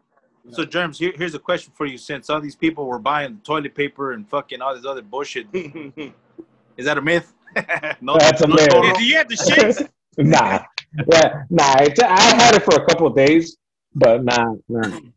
[0.51, 1.97] So germs, here, here's a question for you.
[1.97, 6.85] Since all these people were buying toilet paper and fucking all this other bullshit, is
[6.85, 7.33] that a myth?
[8.01, 8.69] no, That's a no myth.
[8.97, 9.81] Do you have the shakes?
[10.17, 10.63] nah,
[11.11, 11.75] yeah, nah.
[11.79, 13.57] It's, I had it for a couple of days,
[13.95, 14.87] but nah, nah.
[14.87, 15.01] No.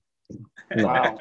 [0.75, 1.19] Wow.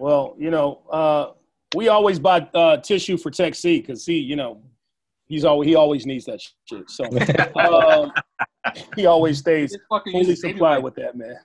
[0.00, 1.32] well, you know, uh,
[1.76, 4.62] we always buy uh, tissue for Tech C because he, you know,
[5.26, 6.88] he's always he always needs that shit.
[6.88, 7.04] So
[7.60, 8.12] um,
[8.96, 11.36] he always stays fucking fully supplied with that, man.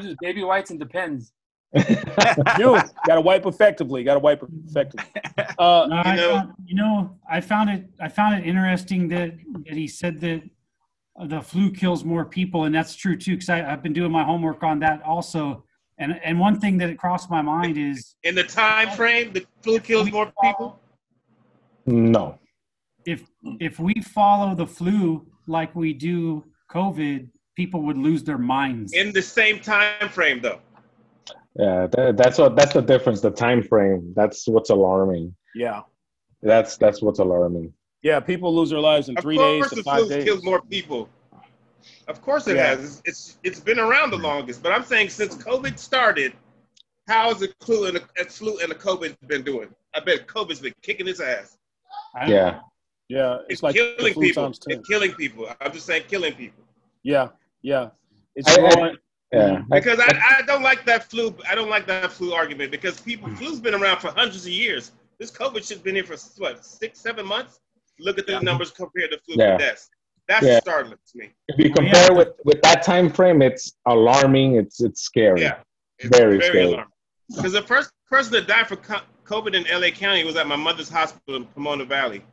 [0.00, 1.34] Uses baby whites and depends.
[2.58, 4.02] You got to wipe effectively.
[4.04, 5.04] Got to wipe effectively.
[5.58, 7.84] Uh, No, I know- found, you know, I found it.
[8.00, 9.32] I found it interesting that
[9.66, 10.42] that he said that
[11.18, 13.32] uh, the flu kills more people, and that's true too.
[13.32, 15.64] Because I've been doing my homework on that also.
[15.98, 19.78] And and one thing that crossed my mind is In the time frame, the flu
[19.80, 20.80] kills more people.
[21.86, 22.38] no.
[23.06, 23.20] if
[23.60, 28.92] if we follow the flu like we do COVID, people would lose their minds.
[28.92, 30.60] In the same time frame, though.
[31.60, 33.20] Yeah, that, that's what that's the difference.
[33.20, 34.12] The time frame.
[34.16, 35.34] That's what's alarming.
[35.54, 35.82] yeah,
[36.42, 37.72] That's that's what's alarming.
[38.02, 38.18] yeah.
[38.20, 40.24] People lose their lives in Of three days to five flu days.
[40.24, 41.08] kills more people.
[42.08, 42.66] Of course, it Yeah.
[42.68, 42.80] has.
[42.80, 44.62] It's, it's it's been around the longest.
[44.62, 46.32] But I'm saying since COVID started,
[47.08, 49.68] how is has the flu and the flu and the COVID been doing?
[49.94, 51.58] I bet COVID's been kicking its ass.
[52.26, 52.60] Yeah,
[53.08, 54.46] Yeah, it's It's like killing people.
[54.46, 55.48] It's killing people.
[55.60, 56.62] I'm just saying, killing people.
[57.02, 57.28] Yeah,
[57.62, 57.90] yeah.
[58.36, 58.96] It's I- I- growing.
[59.32, 59.62] Yeah.
[59.70, 61.34] Because I, I don't like that flu.
[61.48, 64.92] I don't like that flu argument because people flu's been around for hundreds of years.
[65.18, 67.60] This COVID shit's been here for what six, seven months.
[67.98, 69.56] Look at the numbers compared to flu Yeah.
[69.58, 69.88] deaths.
[70.28, 70.60] That's Yeah.
[70.60, 71.30] startling to me.
[71.48, 71.92] If you Well, yeah.
[71.92, 74.56] compare with with that time frame, it's alarming.
[74.56, 75.42] It's it's scary.
[75.42, 75.58] Yeah,
[75.98, 76.62] it's Very scary.
[76.64, 76.86] alarming.
[77.34, 80.56] Because the first person that died for co- COVID in LA County was at my
[80.56, 82.24] mother's hospital in Pomona Valley,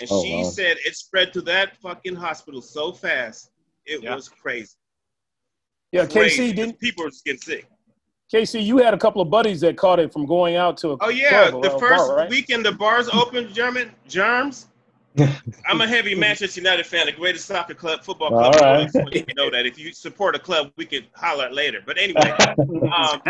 [0.00, 0.42] and Oh, she wow.
[0.42, 3.50] said it spread to that fucking hospital so fast
[3.86, 4.14] it Yeah.
[4.14, 4.74] was crazy.
[5.94, 6.80] Yeah, Crazy, KC 'cause didn't.
[6.80, 7.66] people were just getting sick.
[8.32, 10.96] KC, you had a couple of buddies that caught it from going out to a
[11.00, 12.28] Oh yeah, club, the first bar, right?
[12.30, 14.66] weekend the bars opened, German germs.
[15.66, 18.42] I'm a heavy Manchester United fan, the greatest soccer club, football club.
[18.42, 18.92] All in right.
[18.92, 21.78] Just you know that if you support a club, we could holler later.
[21.86, 22.34] But anyway,
[22.98, 23.22] um,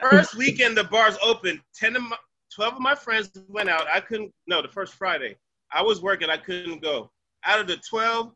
[0.00, 1.60] first weekend the bars opened.
[1.74, 2.16] Ten of my,
[2.54, 3.88] twelve of my friends went out.
[3.92, 4.32] I couldn't.
[4.46, 5.36] No, the first Friday,
[5.72, 6.30] I was working.
[6.30, 7.10] I couldn't go.
[7.44, 8.32] Out of the twelve,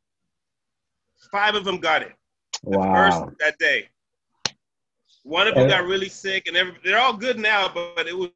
[1.30, 2.12] five of them got it.
[2.64, 3.10] Wow.
[3.10, 3.88] first that day.
[5.24, 7.68] One of them got really sick, and every, they're all good now.
[7.72, 8.30] But, but it was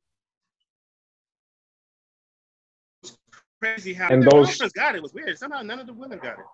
[3.60, 4.98] crazy how And those- got it.
[4.98, 5.38] It was weird.
[5.38, 6.44] Somehow none of the women got it.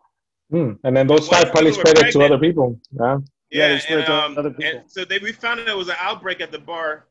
[0.50, 0.72] Hmm.
[0.84, 2.80] And then those five probably spread it to other people.
[2.92, 3.18] Yeah.
[3.50, 4.82] Yeah, they Yeah, spread and, to um, other people.
[4.86, 7.06] so they we found out there was an outbreak at the bar.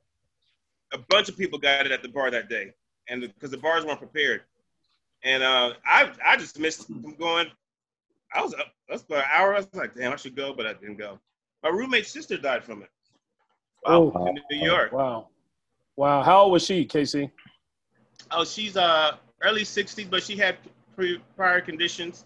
[0.93, 2.71] A bunch of people got it at the bar that day,
[3.09, 4.41] and because the bars weren't prepared,
[5.23, 7.47] and uh, I I just missed from going.
[8.33, 8.67] I was up.
[8.89, 9.53] That's about an hour.
[9.53, 11.19] I was like, damn, I should go, but I didn't go.
[11.63, 12.89] My roommate's sister died from it
[13.85, 14.91] Oh, in New York.
[14.91, 15.29] wow,
[15.95, 16.21] wow.
[16.23, 17.31] How old was she, Casey?
[18.31, 20.57] Oh, she's uh early 60s, but she had
[20.95, 22.25] pre- prior conditions.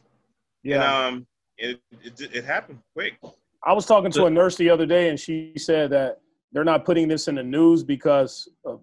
[0.63, 3.19] Yeah, And, um, it, it, it happened quick.
[3.63, 6.19] I was talking to a nurse the other day, and she said that
[6.51, 8.81] they're not putting this in the news because of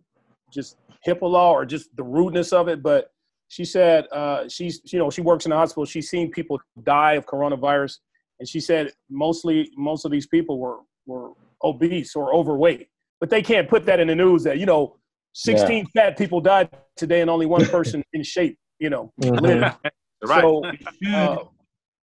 [0.52, 0.76] just
[1.06, 2.82] HIPAA law or just the rudeness of it.
[2.82, 3.10] But
[3.48, 5.84] she said uh, she's, you know, she works in the hospital.
[5.86, 7.98] She's seen people die of coronavirus,
[8.38, 11.30] and she said mostly most of these people were were
[11.64, 12.88] obese or overweight.
[13.20, 14.96] But they can't put that in the news that you know,
[15.34, 19.76] 16 fat people died today, and only one person in shape, you know, Mhm.
[20.22, 20.42] Right.
[20.42, 20.64] So,
[21.14, 21.36] uh,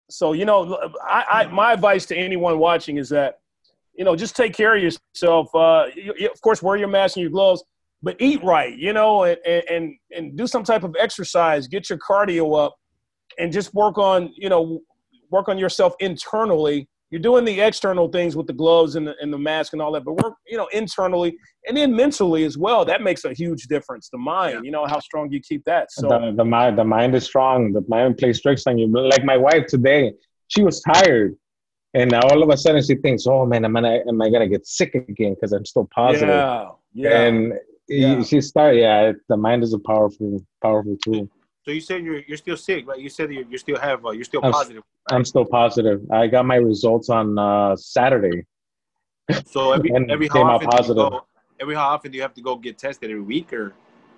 [0.10, 3.40] so you know, I, I my advice to anyone watching is that
[3.94, 5.54] you know just take care of yourself.
[5.54, 7.64] Uh, you, you- of course, wear your mask and your gloves,
[8.04, 8.78] but eat right.
[8.78, 11.68] You know, and, and and do some type of exercise.
[11.68, 12.76] Get your cardio up,
[13.40, 14.82] and just work on you know
[15.32, 16.88] work on yourself internally.
[17.12, 19.92] You're doing the external things with the gloves and the, and the mask and all
[19.94, 22.86] that, but work you know internally and then mentally as well.
[22.86, 24.10] That makes a huge difference.
[24.10, 25.92] The mind, you know, how strong you keep that.
[25.92, 27.74] So the, the mind the mind is strong.
[27.74, 28.88] The mind plays tricks on you.
[28.88, 30.14] Like my wife today,
[30.48, 31.36] she was tired,
[31.94, 34.48] and now all of a sudden she thinks, "Oh man, am I am I gonna
[34.48, 37.22] get sick again because I'm still positive?" yeah, yeah.
[37.22, 37.54] And
[37.88, 38.24] Yeah.
[38.24, 38.80] she started.
[38.82, 41.30] Yeah, the mind is a powerful powerful tool.
[41.64, 43.00] So you said you're you're still sick, right?
[43.00, 44.84] You said you you still have uh, you're still I'm- positive.
[45.12, 46.02] I'm still positive.
[46.12, 48.44] I got my results on uh, Saturday.
[49.46, 50.96] So every every how often do you positive.
[51.12, 51.26] go,
[51.60, 53.74] every how often do you have to go get tested every week or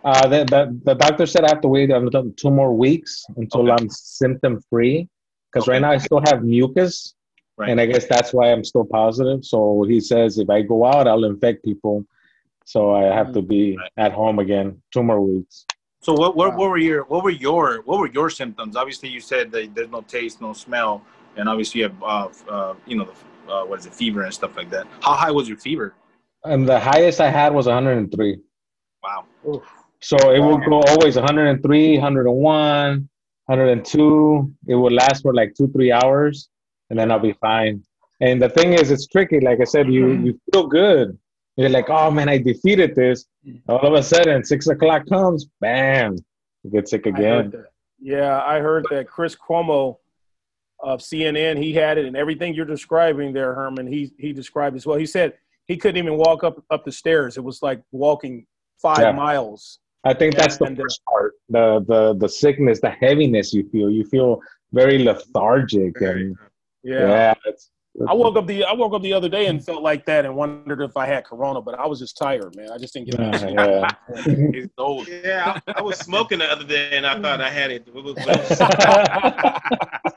[0.05, 3.63] Uh, the, the, the doctor said I have to wait another two more weeks until
[3.63, 3.71] Okay.
[3.83, 5.09] I'm symptom free.
[5.51, 5.73] Because Okay.
[5.73, 7.15] right now I still have mucus,
[7.57, 7.69] right?
[7.69, 9.43] and I guess that's why I'm still positive.
[9.43, 12.05] So he says if I go out, I'll infect people.
[12.67, 15.65] So I have to be at home again two more weeks.
[16.01, 18.75] So what, what what were your what were your what were your symptoms?
[18.75, 21.01] Obviously, you said that there's no taste, no smell,
[21.37, 24.33] and obviously you have uh, uh, you know the, uh, what is it, fever and
[24.33, 24.85] stuff like that.
[24.99, 25.93] How high was your fever?
[26.43, 28.37] And the highest I had was 103.
[29.01, 29.25] Wow.
[30.01, 33.09] So it will go always 103, 101,
[33.45, 34.53] 102.
[34.67, 36.49] It will last for like two, three hours,
[36.89, 37.81] and then I'll be fine.
[38.19, 39.39] And the thing is, it's tricky.
[39.39, 41.17] Like I said, you you feel good.
[41.57, 43.25] You're like, oh man, I defeated this.
[43.67, 46.15] All of a sudden, six o'clock comes, bam,
[46.63, 47.49] you get sick again.
[47.49, 47.65] that.
[47.99, 49.97] Yeah, I heard that Chris Cuomo
[50.79, 54.85] of CNN, he had it, and everything you're describing there, Herman, he he described as
[54.85, 54.97] well.
[54.99, 55.33] He said
[55.65, 57.37] he couldn't even walk up up the stairs.
[57.37, 58.45] It was like walking
[58.79, 59.11] five Yeah.
[59.13, 59.79] miles.
[60.03, 61.33] I think that's the And, uh, part.
[61.49, 63.89] The the the sickness, the heaviness you feel.
[63.89, 64.39] You feel
[64.73, 66.37] very lethargic, and
[66.83, 66.99] Yeah.
[67.09, 67.71] yeah, it's,
[68.07, 70.35] I woke up the I woke up the other day and felt like that and
[70.35, 72.69] wondered if I had corona, but I was just tired, man.
[72.71, 74.51] I just didn't get yeah, yeah.
[74.53, 75.07] He's old.
[75.07, 77.87] Yeah, I, I was smoking the other day and I thought I had it.
[77.91, 80.13] What was- what was-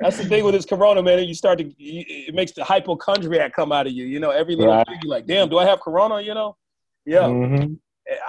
[0.00, 1.24] That's the thing with this corona, man.
[1.26, 4.04] You start to, it makes the hypochondriac come out of you.
[4.06, 4.86] You know, every little Right.
[4.86, 6.20] thing, you're like, damn, do I have corona?
[6.20, 6.56] You know?
[7.04, 7.22] Yeah.
[7.22, 7.78] Mhm.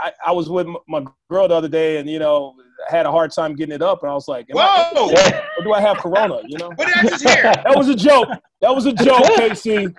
[0.02, 2.56] I, I was with my girl the other day and, you know,
[2.90, 4.04] I had a hard time getting it up.
[4.04, 5.10] And I was like, am I, Whoa!
[5.58, 6.42] or do I have corona?
[6.46, 6.70] You know?
[6.76, 7.44] What did I just hear?
[7.64, 8.28] That was a joke.
[8.62, 9.76] That was a joke, Casey.
[9.86, 9.94] It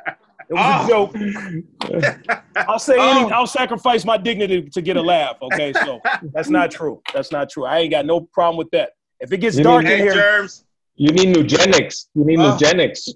[0.51, 1.11] was Oh.
[1.15, 2.41] a joke.
[2.57, 3.29] I'll say any, Oh.
[3.29, 5.37] I'll sacrifice my dignity to get a laugh.
[5.41, 6.01] Okay, so
[6.35, 7.01] that's not true.
[7.15, 7.65] That's not true.
[7.65, 8.91] I ain't got no problem with that.
[9.21, 10.65] If it gets You dark mean- in Hey, here, germs.
[10.97, 12.07] You need Nugenix.
[12.15, 12.57] You need Oh.
[12.61, 13.09] Nugenix.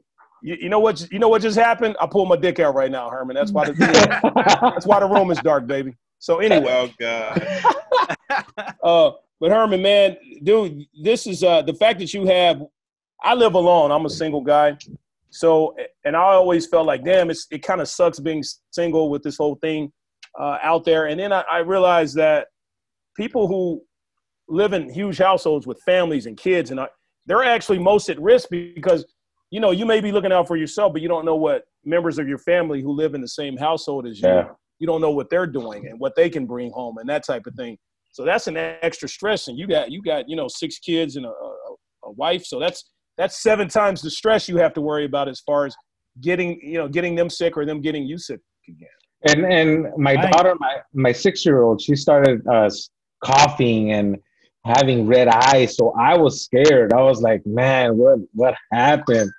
[0.42, 1.06] you, you know what?
[1.12, 1.96] You know what just happened?
[2.00, 3.34] I pulled my dick out right now, Herman.
[3.34, 3.72] That's why the
[4.74, 5.94] that's why the room is dark, baby.
[6.24, 7.46] So anyway, Oh God.
[8.82, 12.62] uh, but Herman, man, dude, this is uh, the fact that you have.
[13.22, 13.90] I live alone.
[13.90, 14.78] I'm a single guy,
[15.28, 19.22] so and I always felt like, damn, it's it kind of sucks being single with
[19.22, 19.92] this whole thing
[20.40, 21.08] uh, out there.
[21.08, 22.46] And then I, I realized that
[23.18, 23.82] people who
[24.48, 26.86] live in huge households with families and kids, and I,
[27.26, 29.04] they're actually most at risk because
[29.50, 32.18] you know you may be looking out for yourself, but you don't know what members
[32.18, 34.28] of your family who live in the same household as you.
[34.28, 34.48] Yeah.
[34.78, 37.46] You don't know what they're doing and what they can bring home and that type
[37.46, 37.78] of thing.
[38.12, 41.26] So that's an extra stress, and you got you got you know six kids and
[41.26, 45.04] a, a, a wife, so that's that's seven times the stress you have to worry
[45.04, 45.74] about as far as
[46.20, 48.88] getting you know getting them sick or them getting you sick again.
[49.26, 52.70] And and my daughter, my my six year old, she started uh,
[53.22, 54.18] coughing and
[54.64, 55.76] having red eyes.
[55.76, 56.92] So I was scared.
[56.92, 59.30] I was like, man, what what happened?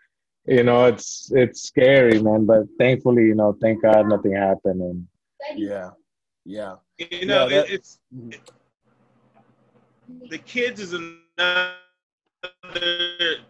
[0.46, 2.46] You know, it's it's scary, man.
[2.46, 4.82] But thankfully, you know, thank God nothing happened.
[4.82, 5.08] And
[5.56, 5.92] Yeah,
[6.46, 6.76] yeah.
[6.98, 8.30] You know, Yeah, that- it, it's mm-hmm.
[10.30, 11.74] the kids is another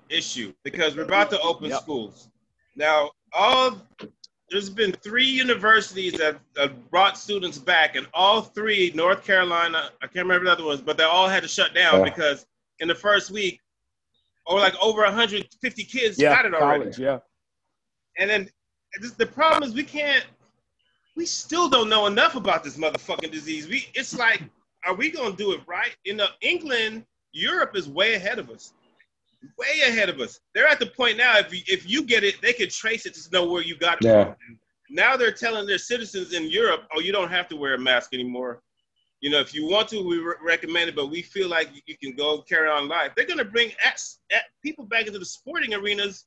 [0.10, 1.82] issue because we're about to open Yep.
[1.82, 2.30] schools.
[2.76, 3.82] Now, all
[4.52, 10.08] there's been three universities that, that brought students back, and all three, North Carolina, I
[10.08, 12.04] can't remember the other ones, but they all had to shut down Yeah.
[12.06, 12.46] because
[12.80, 13.60] in the first week,
[14.46, 16.84] or like over 150 kids Yeah, got it already.
[16.84, 17.00] college.
[17.00, 17.20] Yeah,
[18.20, 18.50] And then
[19.18, 20.24] the problem is we can't.
[21.16, 23.68] We still don't know enough about this motherfucking disease.
[23.68, 24.44] We it's like,
[24.86, 25.96] are we gonna do it right?
[26.04, 28.74] You know, England, Europe is way ahead of us.
[29.60, 30.40] way ahead of us.
[30.56, 31.38] They're at the point now.
[31.38, 33.98] If you, if you get it, they can trace it to know where you got
[34.02, 34.24] it Yeah.
[34.24, 34.60] from.
[34.90, 38.14] Now they're telling their citizens in Europe, "Oh, you don't have to wear a mask
[38.14, 38.62] anymore.
[39.22, 41.98] You know, if you want to, we re- recommend it, but we feel like you,
[41.98, 44.02] can go carry on life." They're going to bring at,
[44.32, 46.26] at people back into the sporting arenas.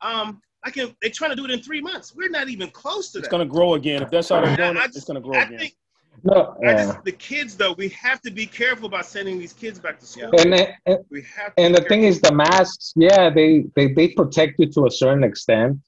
[0.00, 0.96] Um, I can.
[1.00, 2.14] They're trying to do it in three months.
[2.14, 3.28] We're not even close to It's that.
[3.28, 4.02] It's going to grow again.
[4.02, 5.58] If that's how they're doing I it, it's going to grow I again.
[5.58, 5.76] think
[6.24, 6.86] No, I yeah.
[6.86, 10.06] just, the kids though, we have to be careful about sending these kids back to
[10.06, 10.30] school.
[10.38, 10.54] and
[10.86, 14.08] and, We have to and be the thing is, the masks, yeah, they they they
[14.08, 15.78] protect you to a certain extent.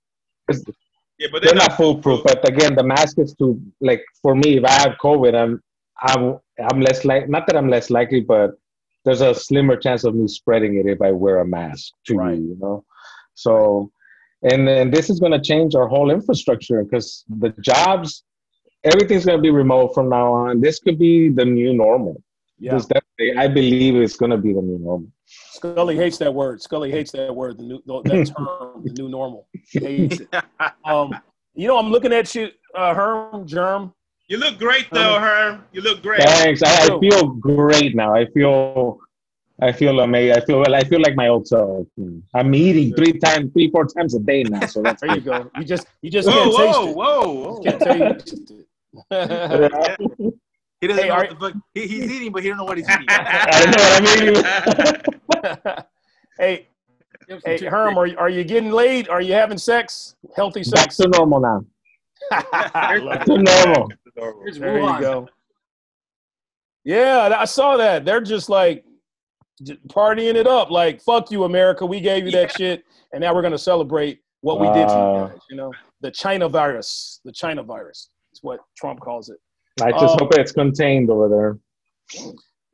[1.19, 4.59] yeah, but They're not foolproof, but again, the mask is to like for me.
[4.59, 5.63] If I have COVID, I'm
[6.01, 6.39] I'm
[6.71, 8.53] I'm less like not that I'm less likely, but
[9.05, 12.39] there's a slimmer chance of me spreading it if I wear a mask to Right.
[12.39, 12.49] you.
[12.51, 12.85] You know,
[13.35, 13.91] so
[14.43, 18.25] and then this is going to change our whole infrastructure because the jobs,
[18.85, 20.61] everything's going to be remote from now on.
[20.61, 22.23] This could be the new normal.
[22.59, 22.75] Yeah.
[22.75, 25.09] This definitely, I believe it's going to be the new normal.
[25.27, 26.63] Scully hates that word.
[26.63, 27.59] Scully hates that word.
[27.59, 29.49] The new that term, the new normal.
[29.53, 30.29] He hates it.
[30.85, 31.13] Um,
[31.55, 33.93] you know, I'm looking at you, uh, Herm, Germ.
[34.29, 35.65] You look great though, Herm.
[35.73, 36.23] You look great.
[36.23, 36.63] Thanks.
[36.63, 38.15] I, I feel great now.
[38.15, 38.99] I feel,
[39.61, 40.37] I feel amazing.
[40.37, 40.75] I feel well.
[40.75, 41.87] I feel like my old self.
[42.35, 44.67] I'm eating three times, three, four times a day now.
[44.67, 45.51] So that's There you go.
[45.57, 46.97] You just you just Whoa, can't taste whoa, it.
[46.97, 47.61] whoa, whoa.
[47.63, 48.17] Can't tell you.
[50.81, 51.55] He doesn't Hey, know what the fuck.
[51.75, 53.07] He, he's eating, but he don't know what he's eating.
[53.11, 55.85] I know what I mean.
[56.39, 56.69] hey,
[57.27, 57.65] Give him some hey.
[57.67, 59.09] Herm, are you, are you getting laid?
[59.09, 60.15] Are you having sex?
[60.37, 60.83] Healthy sex?
[60.83, 60.97] Back sex?
[60.99, 61.65] to normal now.
[62.31, 63.91] Back to normal.
[64.43, 65.29] Here's There you go.
[66.85, 68.05] Yeah, I saw that.
[68.07, 68.88] They're just like j-
[69.89, 70.71] partying it up.
[70.71, 71.85] Like, fuck you, America.
[71.87, 75.29] We gave you that shit, and now we're gonna celebrate what we did to you
[75.29, 75.39] guys.
[75.51, 77.21] You know, the China virus.
[77.25, 78.11] The China virus.
[78.33, 79.39] Is what Trump calls it.
[79.83, 81.59] I just Um, hope it's contained over there.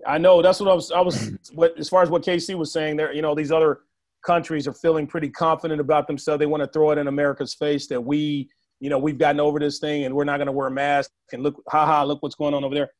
[0.06, 0.90] I know that's what I was.
[0.90, 1.32] I was.
[1.54, 3.80] What as far as what KC was saying, there, you know, these other
[4.24, 6.38] countries are feeling pretty confident about themselves.
[6.38, 8.48] They want to throw it in America's face that we,
[8.80, 11.12] you know, we've gotten over this thing and we're not going to wear masks.
[11.32, 12.90] And look, haha, look what's going on over there.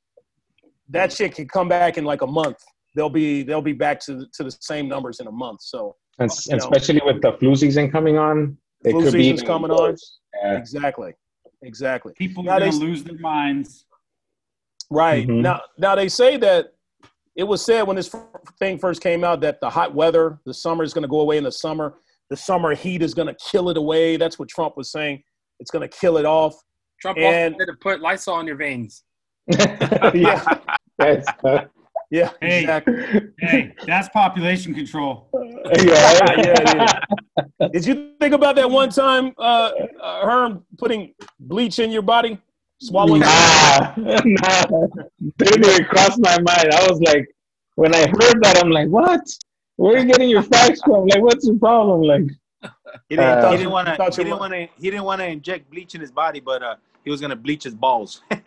[0.91, 2.59] That shit can come back in like a month.
[2.95, 5.63] They'll be they'll be back to the, to the same numbers in a month.
[5.63, 6.59] So And you know.
[6.59, 9.97] especially with the flu season coming on, it Flu could season's even coming on.
[10.43, 10.57] Yeah.
[10.59, 11.13] exactly,
[11.63, 12.13] exactly.
[12.17, 13.87] People Now are they going s- to lose their minds.
[14.91, 15.41] Right Mhm.
[15.41, 16.73] now, now they say that
[17.35, 18.15] it was said when this
[18.61, 21.37] thing first came out that the hot weather, the summer is going to go away
[21.37, 21.95] in the summer.
[22.31, 24.17] The summer heat is going to kill it away.
[24.17, 25.23] That's what Trump was saying.
[25.59, 26.55] It's going to kill it off.
[27.01, 29.03] Trump And- also said to put Lysol in your veins.
[29.49, 30.59] Yeah,
[31.01, 31.27] Yes.
[31.43, 31.65] Uh,
[32.15, 32.61] yeah, Hey.
[32.61, 32.95] exactly.
[33.41, 35.29] Hey, that's population control.
[35.35, 36.37] yeah.
[36.39, 37.01] yeah,
[37.59, 37.69] yeah.
[37.73, 42.39] Did you think about that one time, uh, uh, Herm, putting bleach in your body,
[42.81, 43.21] swallowing?
[43.21, 44.87] Nah, nah.
[45.39, 46.69] Didn't even cross my mind.
[46.73, 47.27] I was like,
[47.75, 49.23] when I heard that, I'm like, what?
[49.77, 51.07] Where are you getting your facts from?
[51.09, 52.03] Like, what's your problem?
[52.03, 52.27] Like,
[53.09, 54.05] He didn't, Uh, he didn't want to.
[54.05, 54.69] He didn't want to.
[54.79, 57.65] He didn't want to inject bleach in his body, but uh, he was gonna bleach
[57.65, 58.23] his balls.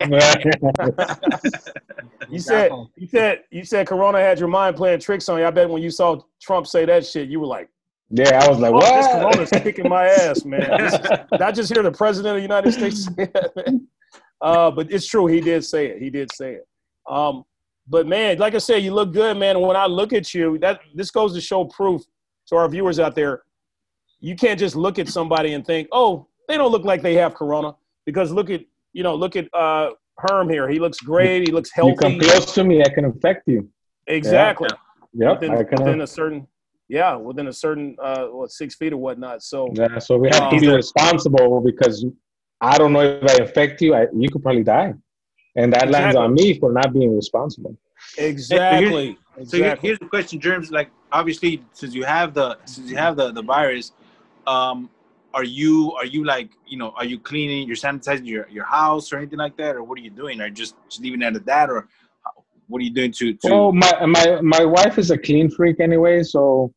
[2.30, 5.46] You said you said you said Corona had your mind playing tricks on you.
[5.46, 7.70] I bet when you saw Trump say that shit, you were like,
[8.10, 9.32] yeah, I was like, "Oh, this what?
[9.32, 10.94] Corona's kicking my ass, man." This
[11.32, 13.30] is- I just hear the president of the United States say?
[14.42, 15.26] Uh, but it's true.
[15.26, 16.02] He did say it.
[16.02, 16.68] He did say it.
[17.08, 17.44] Um,
[17.88, 19.58] but man, like I said, you look good, man.
[19.60, 22.02] When I look at you, that this goes to show proof
[22.48, 23.42] to our viewers out there.
[24.20, 27.34] You can't just look at somebody and think, "Oh, they don't look like they have
[27.34, 27.74] Corona,"
[28.08, 28.62] because look at
[28.94, 30.66] you know, look at uh, Herm here.
[30.66, 31.46] He looks great.
[31.46, 31.92] He looks healthy.
[31.92, 33.68] You come close to me, I can infect you.
[34.06, 34.70] Exactly.
[35.12, 35.78] Yep, within, I can.
[35.78, 36.46] within a certain
[36.88, 40.48] yeah within a certain uh what six feet or whatnot so Yeah, so we have
[40.52, 41.96] to Um, be responsible because
[42.70, 44.90] I don't know if I infect you, I, you could probably die,
[45.60, 47.74] and that lands on me for not being responsible.
[48.30, 49.06] exactly
[49.44, 50.66] So here, exactly here's the question, Germs.
[50.78, 53.86] Like, obviously, since you have the since you have the the virus,
[54.54, 54.78] um,
[55.38, 59.12] are you are you like you know are you cleaning, you're sanitizing your your house
[59.12, 60.40] or anything like that, or what are you doing?
[60.40, 61.88] Are you just just leaving it at that, or
[62.68, 63.50] what are you doing to to?
[63.50, 66.72] Well, my my my wife is a clean freak anyway, so.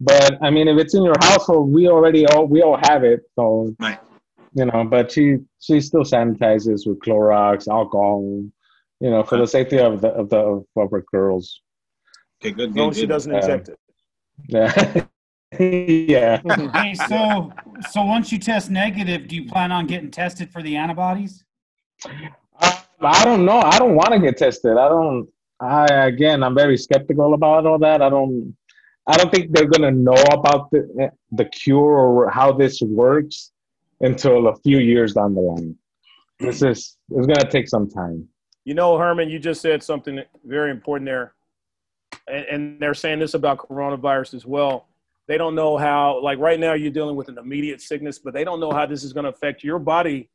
[0.00, 3.20] But I mean, if it's in your household, we already all we all have it,
[3.36, 4.00] so Right.
[4.54, 4.84] you know.
[4.84, 8.22] But she she still sanitizes with Clorox, alcohol,
[9.00, 11.62] you know, for the safety of the of the of our girls.
[12.40, 13.78] okay, good, as long good, she doesn't Uh, inject it
[14.48, 15.06] Yeah,
[15.58, 16.40] yeah.
[16.74, 17.52] Hey, so
[17.90, 21.44] so once you test negative, do you plan on getting tested for the antibodies?
[22.60, 23.60] I, I don't know.
[23.60, 24.76] I don't want to get tested.
[24.76, 25.28] I don't.
[25.60, 28.02] I again, I'm very skeptical about all that.
[28.02, 28.56] I don't.
[29.06, 33.52] I don't think they're gonna know about the the cure or how this works
[34.00, 35.76] until a few years down the line.
[36.40, 38.28] This is it's gonna take some time.
[38.66, 41.32] you know herman you just said something very important there
[42.28, 44.88] and, and they're saying this about coronavirus as well
[45.28, 46.22] They don't know how.
[46.22, 49.02] Like right now, you're dealing with an immediate sickness, but they don't know how this
[49.02, 50.30] is going to affect your body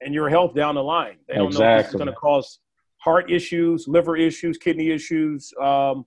[0.00, 1.18] and your health down the line.
[1.28, 2.58] They don't know if this is going to cause
[2.98, 5.52] heart issues, liver issues, kidney issues.
[5.60, 6.06] Um,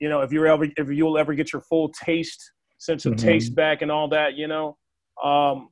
[0.00, 3.18] you know, if you're ever if you'll ever get your full taste, sense of Mhm.
[3.18, 4.76] taste back, and all that, you know,
[5.22, 5.68] um,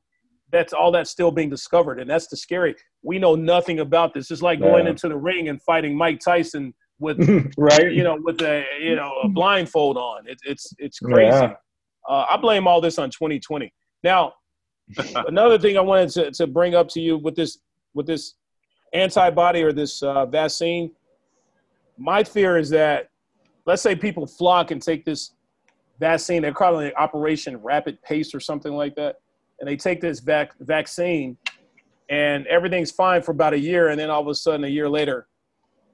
[0.51, 2.75] that's all that's still being discovered, and that's the scary.
[3.03, 4.31] We know nothing about this.
[4.31, 7.17] It's like going into the ring and fighting Mike Tyson with
[7.57, 7.91] right?
[7.91, 10.27] you know with a you know a blindfold on.
[10.27, 11.35] It, it's it's crazy.
[11.35, 11.53] Yeah.
[12.07, 13.73] Uh, I blame all this on 2020.
[14.03, 14.33] Now,
[15.27, 17.59] another thing I wanted to, to bring up to you with this
[17.93, 18.35] with this
[18.93, 20.91] antibody or this uh, vaccine,
[21.97, 23.09] my fear is that
[23.65, 25.31] let's say people flock and take this
[25.99, 26.41] vaccine.
[26.41, 29.17] They're calling it Operation Rapid Pace or something like that,
[29.59, 31.37] and they take this vac- vaccine,
[32.09, 34.89] and everything's fine for about a year, and then all of a sudden, a year
[34.89, 35.27] later,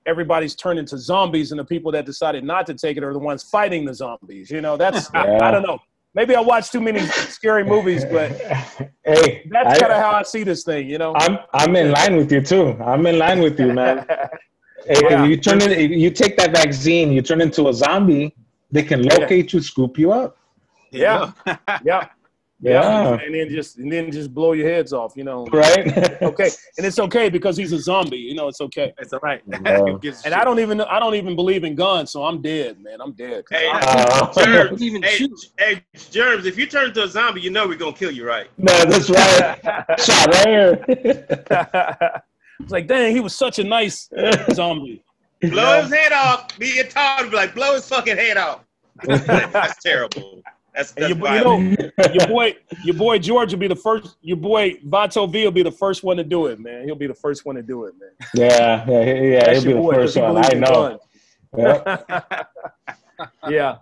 [0.06, 3.20] everybody's turned into zombies, and the people that decided not to take it are the
[3.20, 4.50] ones fighting the zombies.
[4.50, 5.40] You know, that's Yeah.
[5.42, 5.80] I don't know.
[6.18, 7.02] Maybe I watch too many
[7.38, 8.32] scary movies, but
[9.06, 10.90] hey, that's kind of how I see this thing.
[10.90, 11.14] You know.
[11.16, 12.76] I'm I'm in line with you too.
[12.82, 14.04] I'm in line with you, man.
[14.88, 15.24] Hey, Yeah.
[15.24, 18.34] if you turn in, if you take that vaccine, you turn into a zombie.
[18.72, 20.38] They can locate you, scoop you up.
[20.92, 21.32] yeah,
[21.84, 22.08] yeah,
[22.60, 25.14] Yeah, and then just and then just blow your heads off.
[25.16, 25.46] You know.
[25.54, 26.22] right.
[26.24, 28.18] Okay, and it's okay because he's a zombie.
[28.18, 28.94] You know, it's okay.
[28.98, 29.42] It's all right.
[29.48, 29.78] Yeah.
[29.80, 30.34] Who gives a And?
[30.34, 33.00] I don't even I don't even believe in guns, so I'm dead, man.
[33.00, 33.44] I'm dead.
[33.52, 35.46] Hey, Uh, Germs, Even hey, shoot.
[35.60, 38.48] hey, Germs, if you turn into a zombie, you know we're gonna kill you, right?
[38.58, 40.00] no, that's right.
[40.00, 40.86] Shot right here.
[42.60, 44.10] it's like, dang, he was such a nice
[44.54, 45.04] zombie.
[45.42, 46.58] Blow his head off.
[46.58, 48.62] Me and Todd be like, blow his fucking head off.
[49.04, 50.42] that's terrible.
[50.78, 51.76] That's, that's you, you know,
[52.14, 54.16] your boy, your boy George will be the first.
[54.22, 56.86] Your boy Vato V will be the first one to do it, man.
[56.86, 58.12] He'll be the first one to do it, man.
[58.36, 59.40] Yeah, yeah, yeah.
[59.46, 60.46] That's He'll be your the boy, 'cause first one.
[60.46, 60.98] I know.
[60.98, 61.02] guns.
[61.58, 62.44] Yeah.
[63.50, 63.78] yeah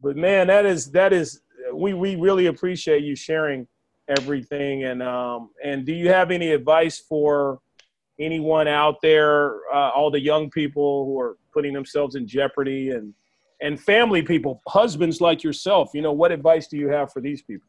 [0.00, 1.40] but man that is that is
[1.72, 3.66] we we really appreciate you sharing
[4.08, 7.60] everything and um and do you have any advice for
[8.18, 13.14] anyone out there uh, all the young people who are putting themselves in jeopardy and
[13.60, 17.42] and family people husbands like yourself you know what advice do you have for these
[17.42, 17.68] people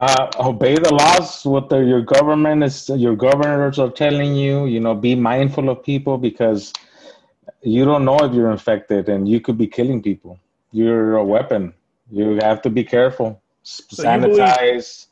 [0.00, 1.44] Uh, obey the laws.
[1.44, 4.66] What the, your government is, your governors are telling you.
[4.66, 6.72] You know, be mindful of people because
[7.62, 10.38] you don't know if you're infected and you could be killing people.
[10.72, 11.72] You're a weapon.
[12.10, 13.40] You have to be careful.
[13.62, 15.06] So sanitize,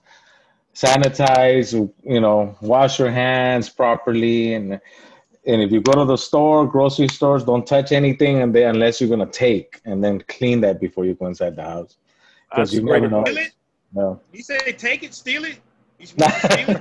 [0.74, 1.72] sanitize.
[2.02, 4.80] You know, wash your hands properly, and
[5.46, 9.00] and if you go to the store, grocery stores, don't touch anything, and then unless
[9.00, 11.96] you're gonna take, and then clean that before you go inside the house.
[12.50, 13.24] Because you great never know.
[13.26, 13.52] It?
[13.92, 14.20] No.
[14.32, 15.58] You say take it, steal it?
[15.98, 16.76] You supposed to steal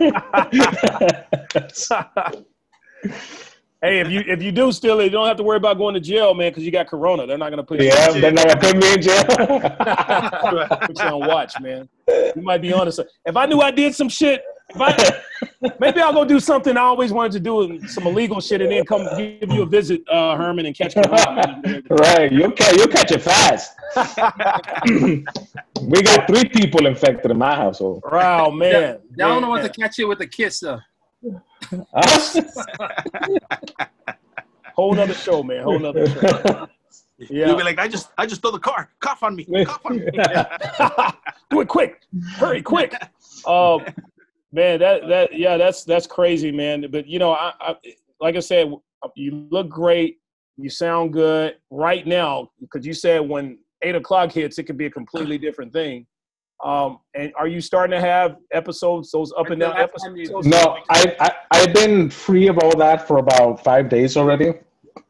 [2.33, 2.45] it?
[3.81, 5.95] hey if you if you do steal it you don't have to worry about going
[5.95, 8.31] to jail man because you got corona they're not going to put you yeah, they're
[8.31, 9.23] not gonna put me in jail.
[10.85, 11.89] put you on watch, man.
[12.07, 12.99] You might be honest.
[13.25, 15.21] If I knew I did some shit, if I
[15.79, 18.85] maybe I'll go do something I always wanted to do, some illegal shit, and then
[18.85, 21.03] come give you a visit, uh, Herman, and catch me.
[21.03, 21.85] around.
[21.89, 23.73] right, you'll catch you'll catch it fast.
[25.81, 28.03] we got three people infected in my household.
[28.09, 28.75] Wow, man.
[28.75, 29.49] I don't know Man.
[29.49, 30.79] what to catch you with a kiss though.
[31.93, 32.41] Huh?
[34.75, 35.63] Whole nother show, man.
[35.63, 36.67] Whole nother show.
[37.29, 37.47] Yeah.
[37.47, 38.89] You'll be like, I just, I just stole the car.
[38.99, 39.45] Cough on me.
[39.45, 40.05] Cough on me.
[41.51, 42.01] do it quick.
[42.37, 42.95] Hurry, quick.
[43.45, 43.85] Um,
[44.51, 46.85] man, that that yeah, that's that's crazy, man.
[46.91, 47.75] But you know, I, I
[48.19, 48.71] like I said,
[49.15, 50.17] you look great.
[50.57, 54.85] You sound good right now because you said when eight o'clock hits, it could be
[54.85, 56.05] a completely different thing.
[56.63, 60.23] Um, and are you starting to have episodes, those up and down Last time you-
[60.23, 60.47] episodes?
[60.47, 64.53] no, I, I I've been free of all that for about five days already.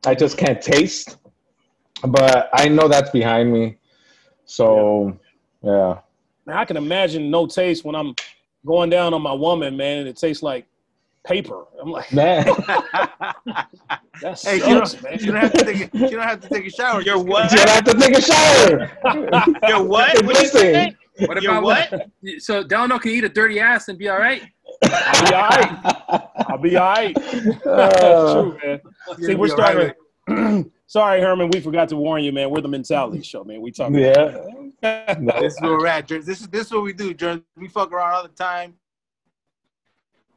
[0.05, 1.17] I just can't taste,
[2.07, 3.77] but I know that's behind me.
[4.45, 5.17] So
[5.61, 5.99] yeah,
[6.45, 8.15] Man, I can imagine no taste when I'm
[8.65, 10.65] going down on my woman, man, and it tastes like
[11.23, 11.65] paper.
[11.81, 12.45] I'm like, man.
[13.45, 13.67] that
[14.21, 15.19] hey, sucks, you don't, man.
[15.19, 17.01] you don't have to take a, you don't have to take a shower.
[17.01, 17.51] You're what?
[17.51, 18.91] you don't have to take a shower.
[19.67, 20.25] You're what?
[20.25, 20.95] What you say?
[21.19, 22.09] What You're about what?
[22.39, 24.41] So Delano can eat a dirty ass and be all right.
[24.83, 26.33] I'll be all right.
[26.47, 27.15] I'll be all right.
[27.65, 28.81] That's true, man.
[29.19, 29.95] See, we're You're right
[30.27, 30.71] starting.
[30.87, 31.49] Sorry, Herman.
[31.51, 32.49] We forgot to warn you, man.
[32.49, 33.61] We're the mentality show, man.
[33.61, 33.91] We talk.
[33.93, 34.37] yeah.
[35.41, 37.43] This is where we're at, This is this is what we do, Germs.
[37.55, 38.73] We fuck around all the time.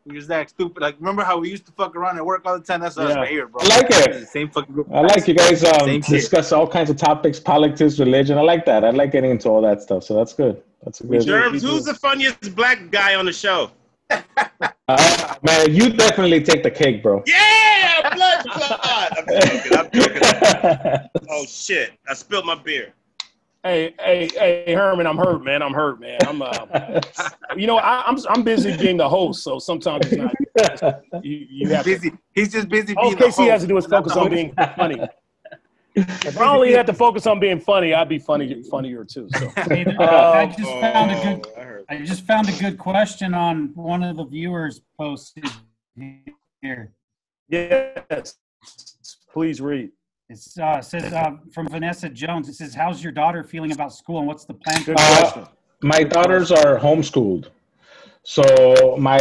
[0.06, 0.82] We just act stupid.
[0.82, 2.80] Like remember how we used to fuck around at work all the time?
[2.80, 3.20] That's us Yeah.
[3.20, 3.62] right here, bro.
[3.62, 4.28] I like it.
[4.28, 4.88] Same fucking group.
[4.92, 8.36] I like you guys um, discuss all kinds of topics, politics, religion.
[8.36, 8.84] I like that.
[8.84, 10.04] I like getting into all that stuff.
[10.04, 10.60] So that's good.
[10.84, 11.22] That's a good.
[11.24, 13.70] Germs, who's the funniest black guy on the show?
[14.86, 17.22] Uh, man, you definitely take the cake, bro.
[17.26, 19.16] Yeah, blood clot.
[19.16, 19.78] I'm joking.
[19.78, 21.08] I'm joking.
[21.30, 21.92] Oh shit!
[22.06, 22.92] I spilled my beer.
[23.64, 24.28] Hey, hey,
[24.66, 25.62] hey, Herman, I'm hurt, man.
[25.62, 26.20] I'm hurt, man.
[26.26, 26.66] I'm, uh,
[27.56, 30.34] you know, I, I'm I'm busy being the host, so sometimes it's not.
[31.22, 32.10] You, you have to.
[32.34, 32.94] He's just busy.
[32.96, 35.00] all being the Casey has to do is focus on being funny.
[35.96, 39.28] If I only had to focus on being funny, I'd be funny, funnier too.
[39.30, 39.48] So.
[39.54, 41.46] Hey, th- I Um, just found a good.
[41.56, 41.94] Oh, I.
[41.94, 45.44] I just found a good question on one of the viewers posted
[46.60, 46.92] here.
[47.48, 48.36] Yes,
[49.32, 49.90] please read.
[50.30, 52.48] Uh, it says uh, from Vanessa Jones.
[52.48, 55.44] It says, "How's your daughter feeling about school, and what's the plan?" Uh,
[55.82, 57.50] my daughters are homeschooled.
[58.22, 59.18] So my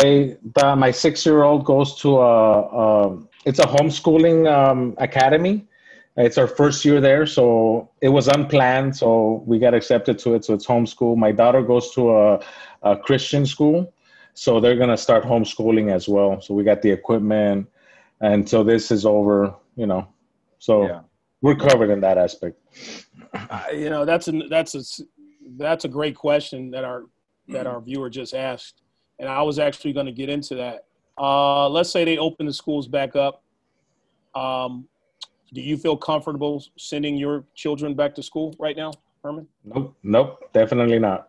[0.56, 5.68] the, my six year old goes to a, a it's a homeschooling um, academy.
[6.16, 8.96] It's our first year there, so it was unplanned.
[8.96, 10.46] So we got accepted to it.
[10.46, 11.18] So it's homeschool.
[11.18, 12.40] My daughter goes to a,
[12.84, 13.92] a Christian school,
[14.36, 16.40] so they're gonna start homeschooling as well.
[16.40, 17.68] So we got the equipment,
[18.22, 19.54] and so this is over.
[19.76, 20.08] You know,
[20.64, 21.02] so Yeah.
[21.42, 22.58] we're covered in that aspect.
[23.34, 25.02] Uh, you know, that's a that's a s-
[25.58, 27.04] that's a great question that our
[27.50, 28.82] that our viewer just asked,
[29.20, 30.86] and I was actually going to get into that.
[31.18, 33.44] Uh, let's say they open the schools back up.
[34.36, 34.88] Um,
[35.54, 38.92] do you feel comfortable sending your children back to school right now,
[39.22, 39.46] Herman?
[39.66, 41.28] Nope, nope, definitely not.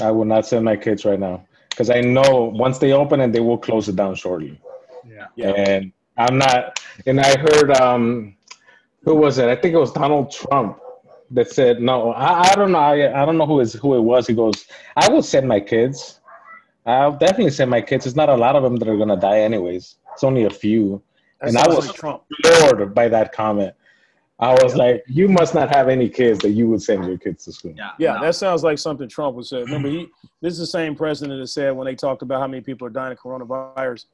[0.00, 3.32] I will not send my kids right now because I know once they open it,
[3.32, 4.60] they will close it down shortly.
[5.34, 5.48] Yeah.
[5.50, 6.80] And I'm not.
[7.06, 8.36] And I heard, um,
[9.04, 9.48] who was it?
[9.48, 10.78] I think it was Donald Trump
[11.30, 12.78] that said, "No, I, I don't know.
[12.78, 15.60] I, I don't know who is who it was." He goes, "I will send my
[15.60, 16.20] kids.
[16.86, 18.06] I'll definitely send my kids.
[18.06, 19.96] It's not a lot of them that are gonna die, anyways.
[20.12, 21.02] It's only a few."
[21.40, 22.22] That And I was- like Trump.
[22.42, 23.74] Floored by that comment.
[24.40, 27.44] I was like, "You must not have any kids that you would send your kids
[27.46, 27.90] to school." Yeah.
[27.98, 28.22] Yeah, no.
[28.22, 29.60] that sounds like something Trump would say.
[29.62, 30.08] Remember, he
[30.40, 32.90] this is the same president that said when they talked about how many people are
[32.90, 34.06] dying of coronavirus,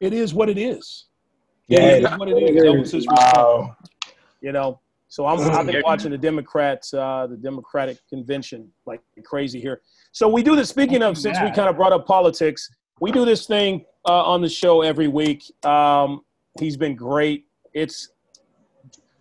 [0.00, 1.06] it is what it is.
[1.66, 2.62] Yeah, It is what it is.
[2.62, 3.32] That was his response.
[3.36, 3.76] wow.
[4.44, 4.78] You know.
[5.08, 9.80] So I'm, I've been watching the Democrats, uh, the Democratic convention, like crazy here.
[10.12, 10.68] So we do this.
[10.68, 12.70] Speaking of, since we kind of brought up politics,
[13.00, 15.42] we do this thing uh, on the show every week.
[15.64, 16.20] Um,
[16.60, 17.46] he's been great.
[17.72, 18.10] It's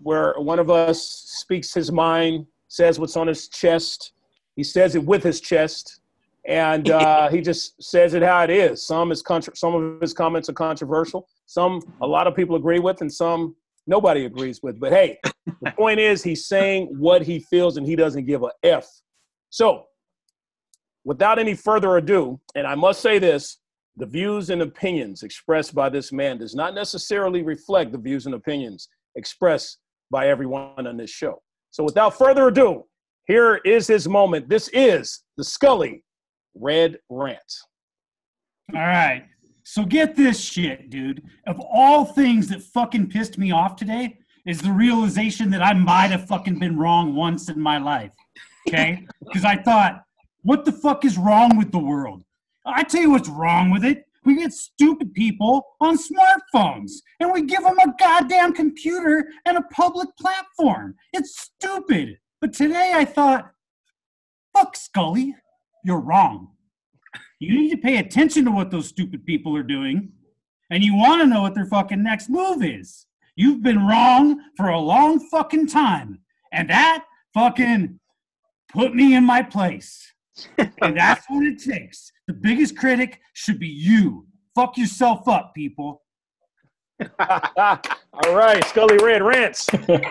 [0.01, 4.11] where one of us speaks his mind, says what's on his chest.
[4.55, 6.01] He says it with his chest,
[6.45, 8.85] and uh, he just says it how it is.
[8.85, 11.27] Some is contra- some of his comments are controversial.
[11.45, 13.55] Some a lot of people agree with, and some
[13.87, 14.79] nobody agrees with.
[14.79, 15.19] But hey,
[15.61, 18.87] the point is he's saying what he feels, and he doesn't give a f.
[19.49, 19.85] So,
[21.03, 23.57] without any further ado, and I must say this:
[23.97, 28.35] the views and opinions expressed by this man does not necessarily reflect the views and
[28.35, 29.77] opinions expressed
[30.09, 31.41] by everyone on this show.
[31.71, 32.85] So, without further ado,
[33.25, 34.49] here is his moment.
[34.49, 36.03] This is the Scully
[36.55, 37.39] Red Rant.
[38.73, 39.25] All right.
[39.63, 41.23] So get this shit, dude.
[41.47, 46.11] Of all things that fucking pissed me off today is the realization that I might
[46.11, 48.13] have fucking been wrong once in my life.
[48.67, 49.05] Okay?
[49.25, 50.03] Because I thought,
[50.41, 52.23] what the fuck is wrong with the world?
[52.65, 54.05] I tell you what's wrong with it.
[54.25, 59.63] We get stupid people on smartphones and we give them a goddamn computer and a
[59.63, 60.95] public platform.
[61.13, 62.17] It's stupid.
[62.39, 63.51] But today I thought,
[64.55, 65.35] fuck Scully,
[65.83, 66.52] you're wrong.
[67.43, 70.13] You need to pay attention to what those stupid people are doing,
[70.69, 73.05] and you want to know what their fucking next move is.
[73.35, 76.19] You've been wrong for a long fucking time,
[76.53, 77.99] and that fucking
[78.69, 80.09] put me in my place.
[80.57, 82.11] and that's what it takes.
[82.27, 84.25] The biggest critic should be you.
[84.55, 86.01] Fuck yourself up, people.
[87.19, 89.67] all right, Scully Red Rants.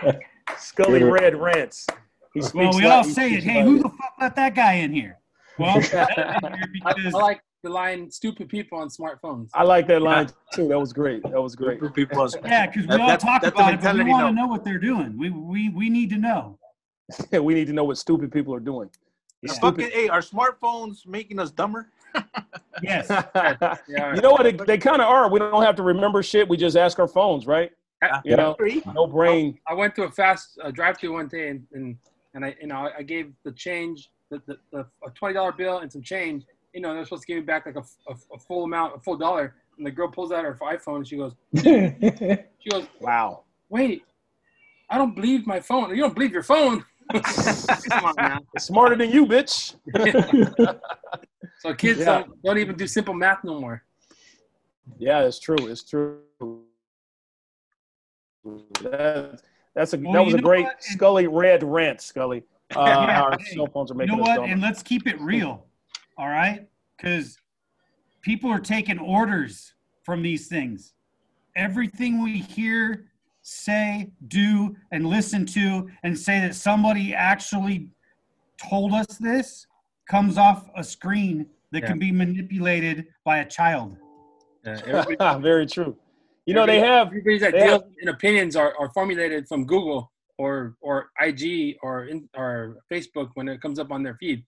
[0.58, 1.86] Scully Red Rants.
[2.34, 3.42] He Well, we all say it.
[3.42, 5.18] Hey, who the fuck let that guy in here?
[5.58, 9.86] Well, that in here I, I like the line "stupid people on smartphones." I like
[9.88, 10.68] that line too.
[10.68, 11.22] That was great.
[11.22, 11.78] That was great.
[11.78, 14.28] Stupid People, yeah, because we That- all that- talk that's about it, but we want
[14.28, 14.42] to now.
[14.42, 15.16] know what they're doing.
[15.18, 16.58] We we we need to know.
[17.30, 18.88] Yeah, we need to know what stupid people are doing.
[19.42, 19.52] Yeah.
[19.54, 21.88] fucking, hey, are smartphones making us dumber?
[22.82, 23.08] Yes.
[23.86, 24.42] You know what?
[24.42, 25.30] They, they kind of are.
[25.30, 26.48] We don't have to remember shit.
[26.48, 27.70] We just ask our phones, right?
[28.24, 28.56] You know,
[28.92, 29.58] no brain.
[29.68, 31.96] I went to a fast uh, drive-through one day, and, and
[32.34, 35.78] and I you know I gave the change, the, the, the a twenty dollar bill
[35.78, 36.44] and some change.
[36.72, 39.00] You know they're supposed to give me back like a, a, a full amount, a
[39.00, 39.54] full dollar.
[39.78, 43.44] And the girl pulls out her iPhone and she goes, she goes, Wow.
[43.68, 44.04] wait,
[44.90, 45.90] I don't believe my phone.
[45.90, 46.84] You don't believe your phone?
[47.12, 48.38] Come on now.
[48.58, 49.74] Smarter than you, bitch.
[51.58, 52.18] So kids Yeah.
[52.20, 53.82] don't, don't even do simple math no more.
[54.98, 55.56] Yeah, it's true.
[55.68, 56.20] It's true.
[58.82, 59.40] That,
[59.74, 60.82] that's a Well, that was a great what?
[60.82, 62.42] Scully red rant, Scully.
[62.76, 64.36] Uh, Yeah, our hey, cell phones are You know what?
[64.36, 64.50] dumber.
[64.52, 65.66] And let's keep it real.
[66.18, 66.66] All right?
[66.96, 67.38] Because
[68.22, 70.94] people are taking orders from these things.
[71.56, 73.06] Everything we hear,
[73.42, 77.88] say, do, and listen to, and say that somebody actually
[78.56, 79.66] told us this
[80.08, 81.88] comes off a screen that Yeah.
[81.88, 83.96] can be manipulated by a child.
[84.64, 85.96] Everybody, Very true.
[86.46, 90.11] You know, they have everybody's they ideas and opinions are, are formulated from Google
[90.42, 90.94] or or
[91.26, 94.40] IG or in, or Facebook when it comes up on their feed,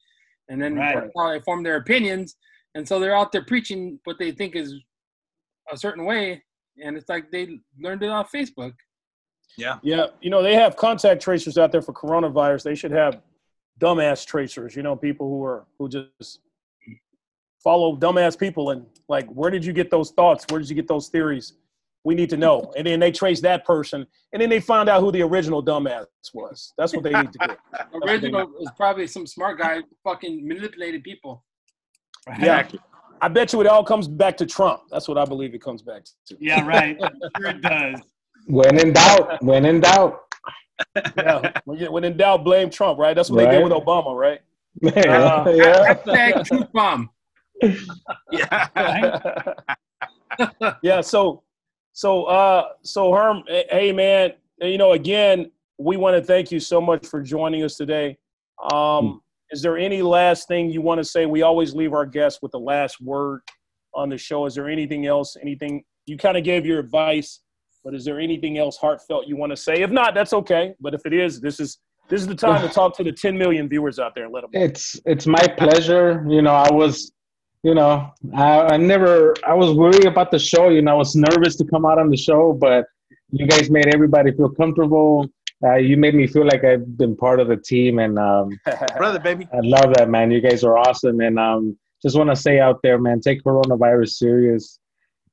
[0.48, 0.94] and then Right.
[0.94, 2.36] that's how they form their opinions,
[2.74, 4.74] and so they're out there preaching what they think is
[5.70, 6.42] a certain way,
[6.82, 7.44] and it's like they
[7.84, 8.74] learned it off Facebook.
[9.56, 9.78] Yeah.
[9.82, 12.64] Yeah, you know, they have contact tracers out there for coronavirus.
[12.64, 13.20] They should have
[13.80, 16.40] dumbass tracers, you know, people who are who just
[17.62, 20.44] follow dumbass people and like, where did you get those thoughts?
[20.50, 21.54] Where did you get those theories?
[22.04, 22.72] We need to know.
[22.76, 26.06] And then they trace that person and then they find out who the original dumbass
[26.34, 26.72] was.
[26.76, 27.54] That's what they need to do.
[27.90, 31.44] what Original is probably some smart guy fucking manipulated people.
[32.38, 32.68] Yeah.
[33.20, 34.82] I bet you it all comes back to Trump.
[34.90, 36.36] That's what I believe it comes back to.
[36.38, 36.98] Yeah, right.
[37.38, 38.00] sure it does.
[38.46, 40.20] When in doubt, when in doubt.
[41.16, 41.52] Yeah.
[41.64, 43.14] When, in doubt, blame Trump, right?
[43.14, 44.40] That's what they did with Obama, right?
[44.82, 45.94] yeah, uh, yeah.
[45.94, 47.08] Hashtag truth bomb.
[48.32, 48.68] Yeah.
[48.76, 50.74] Right?
[50.82, 51.43] yeah so
[51.94, 56.60] so uh so herm eh, hey man you know again we want to thank you
[56.60, 58.18] so much for joining us today.
[58.72, 59.20] Um
[59.50, 61.26] is there any last thing you want to say?
[61.26, 63.42] We always leave our guests with the last word
[63.94, 64.46] on the show.
[64.46, 65.36] Is there anything else?
[65.40, 67.40] Anything you kind of gave your advice
[67.84, 69.82] but is there anything else heartfelt you want to say?
[69.82, 71.78] If not that's okay but if it is this is
[72.08, 74.28] this is the time to talk to the 10 million viewers out there.
[74.28, 76.24] Let them It's it's my pleasure.
[76.28, 77.12] You know, I was,
[77.64, 80.68] you know, I, I never I was worried about the show.
[80.68, 82.84] You know, I was nervous to come out on the show, but
[83.30, 85.26] you guys made everybody feel comfortable.
[85.64, 88.50] Uh, you made me feel like I've been part of the team, and um,
[88.98, 89.48] Brother, baby.
[89.52, 90.30] I love that, man.
[90.30, 94.10] You guys are awesome, and um, just want to say out there, man, take coronavirus
[94.10, 94.78] serious.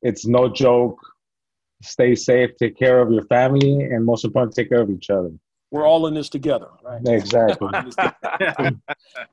[0.01, 0.97] It's no joke.
[1.83, 2.51] Stay safe.
[2.57, 5.31] Take care of your family, and most important, take care of each other.
[5.69, 7.69] we're all in this together right Exactly.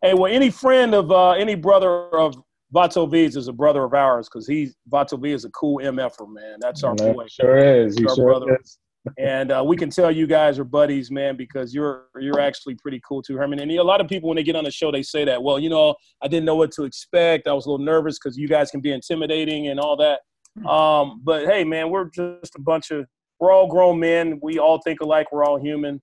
[0.03, 2.43] Hey, well, any friend of uh, any brother of
[2.75, 6.33] Vato V's is a brother of ours because he Vato V is a cool mf'er,
[6.33, 6.59] man.
[6.61, 7.97] That's our Yeah, boy, sure is.
[7.97, 8.59] He Our sure brother.
[8.61, 8.79] is.
[9.19, 13.01] and uh, we can tell you guys are buddies, man, because you're you're actually pretty
[13.09, 13.61] cool too, Herman.
[13.61, 15.43] And a lot of people when they get on the show, they say that.
[15.43, 17.47] Well, you know, I didn't know what to expect.
[17.47, 20.21] I was a little nervous because you guys can be intimidating and all that.
[20.69, 23.07] Um, but hey, man, we're just a bunch of
[23.39, 24.41] we're all grown men.
[24.43, 25.29] We all think alike.
[25.33, 26.03] We're all human,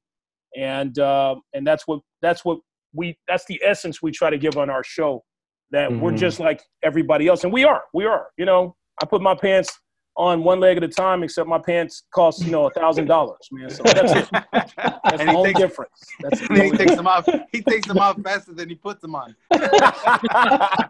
[0.55, 2.59] and uh, and that's what that's what
[2.93, 5.23] we that's the essence we try to give on our show.
[5.71, 6.17] That we're Mhm.
[6.17, 7.83] just like everybody else, and we are.
[7.93, 8.27] We are.
[8.37, 9.77] You know, I put my pants
[10.17, 13.39] on one leg at a time, except my pants cost you know a thousand dollars,
[13.51, 13.69] man.
[13.69, 14.29] So that's it.
[14.53, 15.91] That's the only takes, difference.
[16.21, 17.27] That's the and he only takes them off.
[17.51, 19.35] He takes them off faster than he puts them on.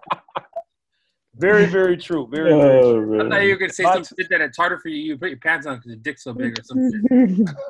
[1.38, 2.28] very, very true.
[2.32, 3.22] Very, very true.
[3.22, 4.98] Oh, I thought you were gonna say But- something shit that it's harder for you.
[4.98, 7.48] You put your pants on because your dick's so big or something.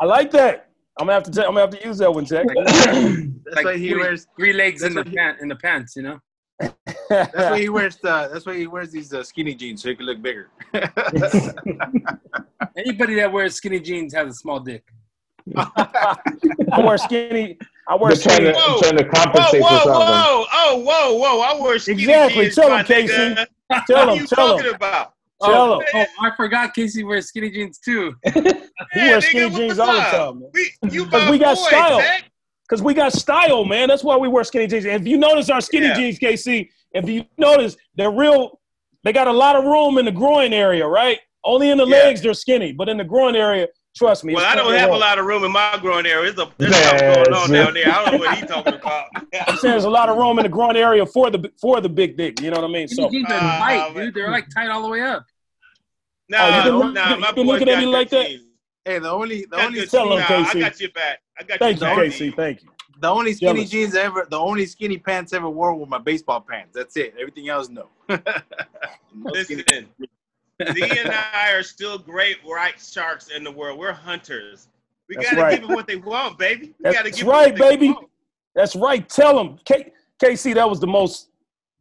[0.00, 0.66] I like that.
[0.98, 1.42] I'm gonna have to.
[1.42, 2.46] i I'm gonna have to use that one, Tech.
[2.54, 4.26] That's Like why he three, wears.
[4.36, 5.94] three legs in the he- pant in the pants.
[5.96, 6.18] You know.
[7.10, 7.96] That's why he wears.
[7.96, 10.48] The, that's why he wears these uh, skinny jeans so he can look bigger.
[12.76, 14.84] Anybody that wears skinny jeans has a small dick.
[15.56, 16.16] I
[16.78, 17.58] wear skinny.
[17.88, 18.52] I wear They're trying skinny.
[18.52, 18.80] to, Whoa.
[18.80, 19.92] trying to Whoa, compensate for whoa, something.
[19.92, 20.44] whoa!
[20.52, 21.40] Oh, whoa, whoa!
[21.40, 22.44] I wear skinny Exactly.
[22.44, 22.58] jeans.
[22.58, 22.64] Exactly.
[22.64, 23.34] Tell him, Casey.
[23.34, 23.46] Tell
[23.88, 24.08] What him.
[24.08, 24.74] are you Tell talking him.
[24.76, 25.14] about?
[25.42, 25.86] Tell oh, him.
[25.94, 28.14] oh, I forgot Casey wears skinny jeans too.
[28.24, 28.30] He
[28.94, 30.50] Yeah, wears skinny what's jeans all the time, man.
[30.54, 31.98] We, you 'Cause we got boy, style.
[32.00, 32.24] Zach.
[32.68, 33.88] Because we got style, man.
[33.88, 34.84] That's why we wear skinny jeans.
[34.84, 35.94] And if you notice our skinny Yeah.
[35.94, 38.60] jeans, KC, if you notice, they're real.
[39.04, 41.18] They got a lot of room in the groin area, right?
[41.44, 41.96] Only in the Yeah.
[42.04, 44.34] legs they're skinny, but in the groin area, trust me.
[44.34, 46.32] Well, I don't plenty have a lot of room in my groin area.
[46.32, 47.90] There's, a, there's something going on down there.
[47.90, 49.06] I don't know what he's talking about.
[49.48, 51.88] I'm saying there's a lot of room in the groin area for the for the
[51.88, 52.40] big dick.
[52.40, 52.88] You know what I mean?
[52.88, 54.04] Skinny So jeans are Ah, tight, man.
[54.06, 54.14] dude.
[54.14, 55.24] They're like tight all the way up.
[56.28, 58.26] nah, Oh, you been nah, look- you been looking at me good like that?
[58.84, 60.20] hey, the only, the Got only, Tell jeans.
[60.20, 61.18] him, Nah, I got your back.
[61.38, 62.04] I got thank you, your back.
[62.04, 62.30] Casey.
[62.30, 62.68] Thank you.
[63.00, 63.70] The only skinny Jealous.
[63.70, 66.70] jeans ever, the only skinny pants ever wore were my baseball pants.
[66.74, 67.14] That's it.
[67.18, 67.86] Everything else, no.
[68.08, 69.88] No Listen, skinny-
[70.72, 73.78] Z and I are still great white sharks in the world.
[73.78, 74.68] We're hunters.
[75.08, 75.50] We That's gotta right.
[75.58, 76.74] give them what they want, baby.
[76.78, 77.88] We gotta That's give them right, what they baby.
[77.92, 78.08] want.
[78.54, 79.08] That's right.
[79.08, 79.92] Tell them, K-
[80.22, 80.54] KC.
[80.54, 81.28] That was the most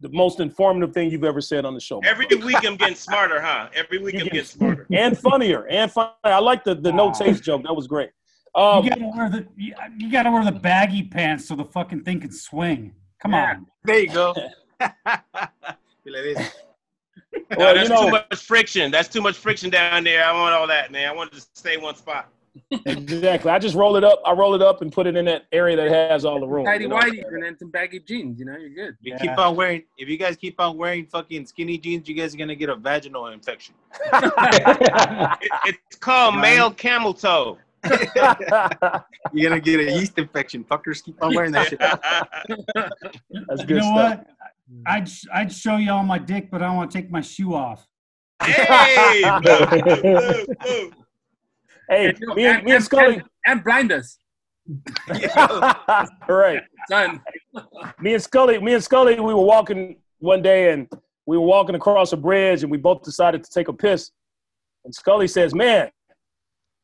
[0.02, 2.00] the most informative thing you've ever said on the show.
[2.06, 3.68] Every week I'm getting smarter, huh?
[3.76, 4.88] Every week You I'm get- getting smarter.
[4.94, 6.12] and funnier and fun.
[6.24, 7.64] I like the the no taste joke.
[7.64, 8.12] That was great.
[8.56, 12.04] Um, you gotta wear the you, you gotta wear the baggy pants so the fucking
[12.04, 12.94] thing can swing.
[13.22, 13.52] Come Yeah.
[13.56, 13.68] on.
[13.84, 14.34] There you go.
[16.06, 16.12] Be.
[16.12, 18.92] No, Well, you that's know- too much friction.
[18.92, 20.24] That's too much friction down there.
[20.26, 21.08] I want all that, man.
[21.08, 22.30] I want to stay one spot.
[22.86, 23.52] exactly.
[23.52, 24.20] I just roll it up.
[24.26, 26.66] I roll it up and put it in that area that has all the room.
[26.66, 26.98] Tidy you know?
[26.98, 28.40] whities and then some baggy jeans.
[28.40, 28.96] You know, you're good.
[29.02, 29.18] If you Yeah.
[29.20, 32.38] keep on wearing, if you guys keep on wearing fucking skinny jeans, you guys are
[32.38, 33.76] gonna get a vaginal infection.
[34.14, 37.58] It, it's called male camel toe.
[39.34, 40.64] You're gonna get a yeast infection.
[40.66, 41.80] Fuckers keep on wearing that shit.
[42.78, 44.18] That's good You know stuff.
[44.20, 44.28] what?
[44.86, 47.88] I'd I'd show y'all my dick, but I don't want to take my shoe off.
[48.42, 49.22] hey.
[51.90, 53.16] Hey, And, me and, me and Scully.
[53.16, 54.18] and, and blind us,
[55.10, 56.06] All
[56.36, 56.62] right.
[56.88, 57.20] son.
[58.00, 60.88] me and Scully, me and Scully, we were walking one day and
[61.26, 64.12] we were walking across a bridge and we both decided to take a piss.
[64.86, 65.90] And Scully says, Man,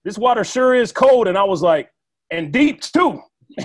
[0.05, 1.27] this water sure is cold.
[1.27, 1.89] And I was like,
[2.31, 3.21] and deep too.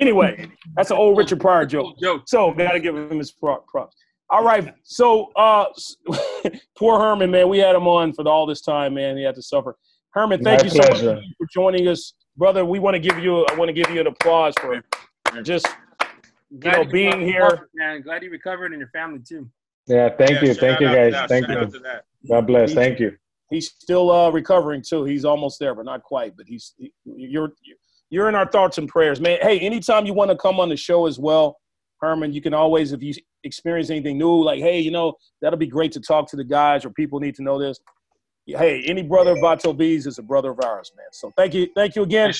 [0.00, 1.98] anyway, that's an old Richard Pryor joke.
[1.98, 2.22] Joke.
[2.26, 3.96] So gotta give him his props.
[4.30, 4.72] All right.
[4.84, 5.66] So uh
[6.78, 9.16] poor Herman, man, we had him on for all this time, man.
[9.16, 9.76] He had to suffer.
[10.10, 11.14] Herman, thank My you so pleasure.
[11.16, 12.14] much for joining us.
[12.36, 14.82] Brother, we want to give you I want to give you an applause for
[15.42, 15.66] just
[16.60, 18.02] Glad know, being here- man.
[18.02, 19.48] Glad you recovered and your family too.
[19.86, 21.58] Yeah, thank Yeah, you, thank you guys, thank you.
[21.58, 22.04] out to that.
[22.28, 23.16] God bless, thank you.
[23.52, 25.04] He's still uh, recovering too.
[25.04, 26.36] He's almost there, but not quite.
[26.36, 27.52] But he's he, you're
[28.08, 29.38] you're in our thoughts and prayers, man.
[29.42, 31.58] Hey, anytime you want to come on the show as well,
[32.00, 33.12] Herman, you can always if you
[33.44, 36.84] experience anything new, like hey, you know that'll be great to talk to the guys
[36.84, 37.78] or people need to know this.
[38.46, 41.06] Hey, any brother of Vato V's is a brother of ours, man.
[41.12, 42.32] So thank you, thank you again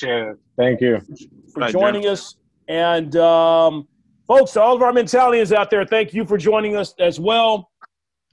[0.57, 1.01] Thank you.
[1.53, 2.37] for Right, joining us.
[2.69, 3.87] And um,
[4.27, 7.71] folks, to all of our mentalians out there, thank you for joining us as well.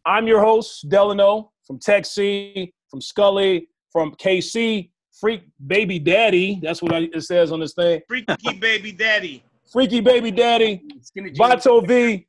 [0.04, 4.90] I'm your host, Delano from Tech C, from Scully, from KC,
[5.22, 6.60] Freak Baby Daddy.
[6.64, 8.02] That's what I, it says on this thing.
[8.08, 9.44] Freaky baby daddy.
[9.72, 11.40] Freaky Baby Daddy, Skinny jeans.
[11.40, 12.26] Vato V,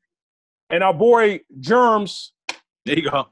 [0.69, 2.33] and our boy Germs.
[2.85, 3.29] There you go.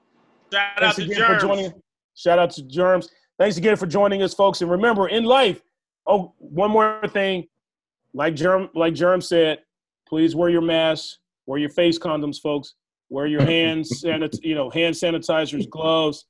[0.51, 1.43] Shout out Thanks to again Germs.
[1.43, 1.73] for joining.
[2.15, 3.11] Shout out to Germs.
[3.39, 4.63] Thanks again for joining us, folks.
[4.63, 5.61] And remember, in life,
[6.07, 7.47] oh, one more thing.
[8.15, 9.59] Like Germ, like Germ said,
[10.09, 12.77] please wear your mask, wear your face condoms, folks.
[13.11, 16.27] Wear your hands, sanit- you know, hand sanitizers, gloves,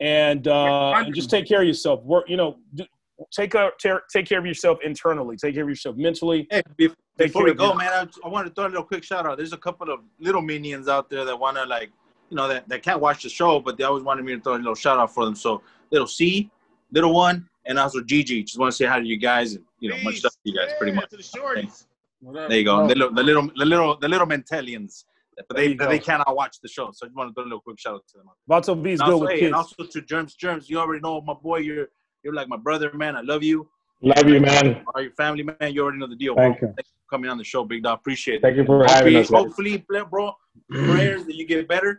[0.00, 2.02] and uh, and just take care of yourself.
[2.04, 2.84] Work, you know, do,
[3.32, 5.36] take care, take, take care of yourself internally.
[5.36, 6.46] Take care of yourself mentally.
[6.50, 8.84] Hey, bef- Take before we go, your- man, I, I want to throw a little
[8.84, 9.38] quick shout out.
[9.38, 11.90] There's a couple of little minions out there that want to like,
[12.28, 14.54] you know, that, that can't watch the show, but they always wanted me to throw
[14.54, 15.34] a little shout out for them.
[15.34, 16.50] So little C,
[16.92, 18.42] little one, and also Gigi.
[18.42, 20.18] Just want to say hi to you guys and you know much Peace.
[20.20, 21.08] stuff to you guys, pretty Yeah, much.
[21.10, 21.86] To the shorties.
[22.20, 22.48] What up?
[22.50, 22.82] There you go.
[22.82, 22.86] Oh.
[22.86, 25.04] The little, the little, the little, the little Mentalians.
[25.48, 27.48] But they, you they cannot watch the show, so I just want to do a
[27.48, 28.26] little quick shout out to them.
[28.50, 29.46] Vato V is And good also, with hey, kids.
[29.46, 31.58] and also to Germs, Germs, you already know my boy.
[31.58, 31.88] You're
[32.22, 33.16] you're like my brother, man.
[33.16, 33.68] I love you.
[34.02, 34.82] Love you, man.
[34.94, 35.72] Are your family, man.
[35.72, 36.34] You already know the deal.
[36.34, 36.44] Bro.
[36.44, 36.68] Thank you.
[36.68, 37.98] Thanks for coming on the show, big dog.
[37.98, 38.42] Appreciate it.
[38.42, 39.30] Thank you for having hopefully, us.
[39.30, 39.42] guys.
[39.42, 40.32] hopefully, bro,
[40.70, 41.88] prayers that you get better.
[41.88, 41.92] You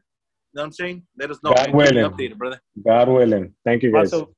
[0.56, 1.04] know what I'm saying?
[1.18, 1.54] Let us know.
[1.54, 1.76] God man.
[1.76, 2.06] Willing.
[2.12, 2.60] updated, brother.
[2.86, 3.54] God willing.
[3.64, 4.12] Thank you, guys.
[4.12, 4.30] Vato,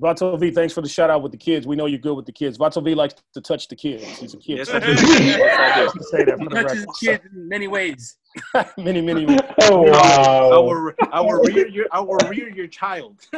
[0.00, 1.66] Vato V, thanks for the shout out with the kids.
[1.66, 2.56] We know you're good with the kids.
[2.56, 4.04] Vato V likes to touch the kids.
[4.04, 4.58] He's a kid.
[4.58, 4.92] Yes, I do.
[4.92, 6.02] Yes, I do.
[6.04, 8.16] Say that for the Touches kids in many ways.
[8.78, 9.38] many, many, many.
[9.62, 10.62] Oh, I wow.
[10.62, 13.20] will, I will rear your, I will rear your child.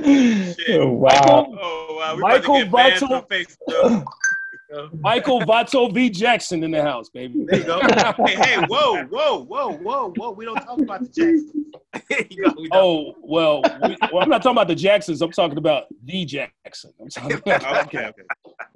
[0.00, 1.10] Oh, wow.
[1.60, 4.04] Oh wow, we're Michael about to get Vato- from Facebook.
[5.00, 7.44] Michael Vato V Jackson in the house, baby.
[7.46, 7.80] There you go.
[8.26, 10.30] hey, hey, whoa, whoa, whoa, whoa, whoa.
[10.32, 11.66] We don't talk about the Jacksons.
[12.08, 12.54] there you go.
[12.60, 12.68] We.
[12.72, 15.22] Oh well, we, well, I'm not talking about the Jacksons.
[15.22, 16.92] I'm talking about the Jackson.
[17.00, 18.10] I'm talking about, Okay,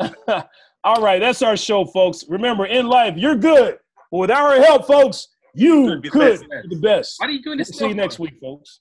[0.01, 0.43] okay.
[0.85, 2.25] All right, that's our show, folks.
[2.29, 3.79] Remember, in life, you're good.
[4.11, 7.17] But with our help, folks, you Could be could the be the best.
[7.21, 7.77] Why are you doing We'll this?
[7.79, 8.81] see you next week, folks.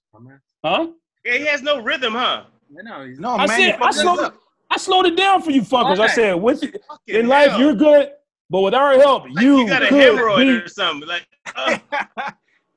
[0.65, 0.87] Huh?
[1.25, 2.45] Yeah, he has no rhythm, huh?
[2.71, 3.05] No.
[3.05, 3.49] He's, No, I man.
[3.49, 4.35] said- you I fucked us slowed- up.
[4.71, 5.99] I slowed it down for you fuckers.
[5.99, 7.59] I said, with Fucking in life, hell.
[7.59, 8.11] you're good.
[8.49, 11.07] But with our help, Like you, you got a could hemorrhoid be or something.
[11.07, 11.77] Like, uh,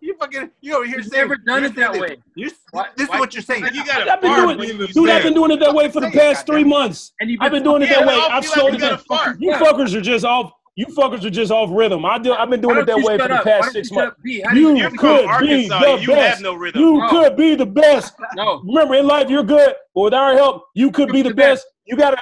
[0.00, 2.16] you fucking, you over here He's saying never done it that way.
[2.36, 3.64] You're, Why- this why- is what you're saying.
[3.72, 5.90] you got a I've been fart doing- when Dude, I've been doing it that way
[5.90, 7.12] for the past three months.
[7.20, 8.14] And you've I've been been doing it that way.
[8.14, 8.98] I've slowed like it down.
[8.98, 9.36] fart.
[9.40, 9.60] You Yeah.
[9.60, 10.52] fuckers are just off.
[10.76, 12.04] You fuckers are just off rhythm.
[12.04, 12.32] I do.
[12.32, 14.12] I've been doing it that way for the past six months.
[14.12, 14.22] up?
[14.22, 15.78] B, how do You You're could be Arkansas.
[15.80, 16.34] the You best.
[16.34, 16.80] have no rhythm.
[16.82, 17.08] You No.
[17.10, 18.14] could be the best.
[18.34, 18.60] No.
[18.64, 21.64] Remember, in life, you're good, but with our help, you could be the the best.
[21.86, 22.18] You gotta.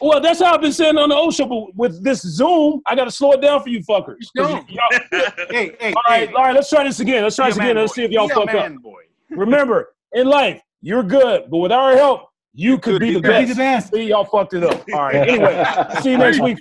[0.00, 2.94] Well, that's how I've been saying on the old show, but with this Zoom, I
[2.94, 4.26] gotta slow it down for you fuckers.
[4.34, 4.70] You don't.
[5.50, 6.54] Hey, hey, all right, hey, all right.
[6.54, 7.22] Let's try this again.
[7.22, 7.66] Let's try be this again.
[7.74, 8.72] man Let's see if y'all Be fuck up.
[8.76, 9.02] boy.
[9.30, 13.28] Remember, in life, you're good, but with our help, you could be the Could be
[13.28, 13.48] best.
[13.50, 13.92] the best.
[13.92, 14.82] See, y'all fucked it up.
[14.92, 15.14] All right.
[15.28, 15.64] Anyway,
[16.02, 16.58] see you next week.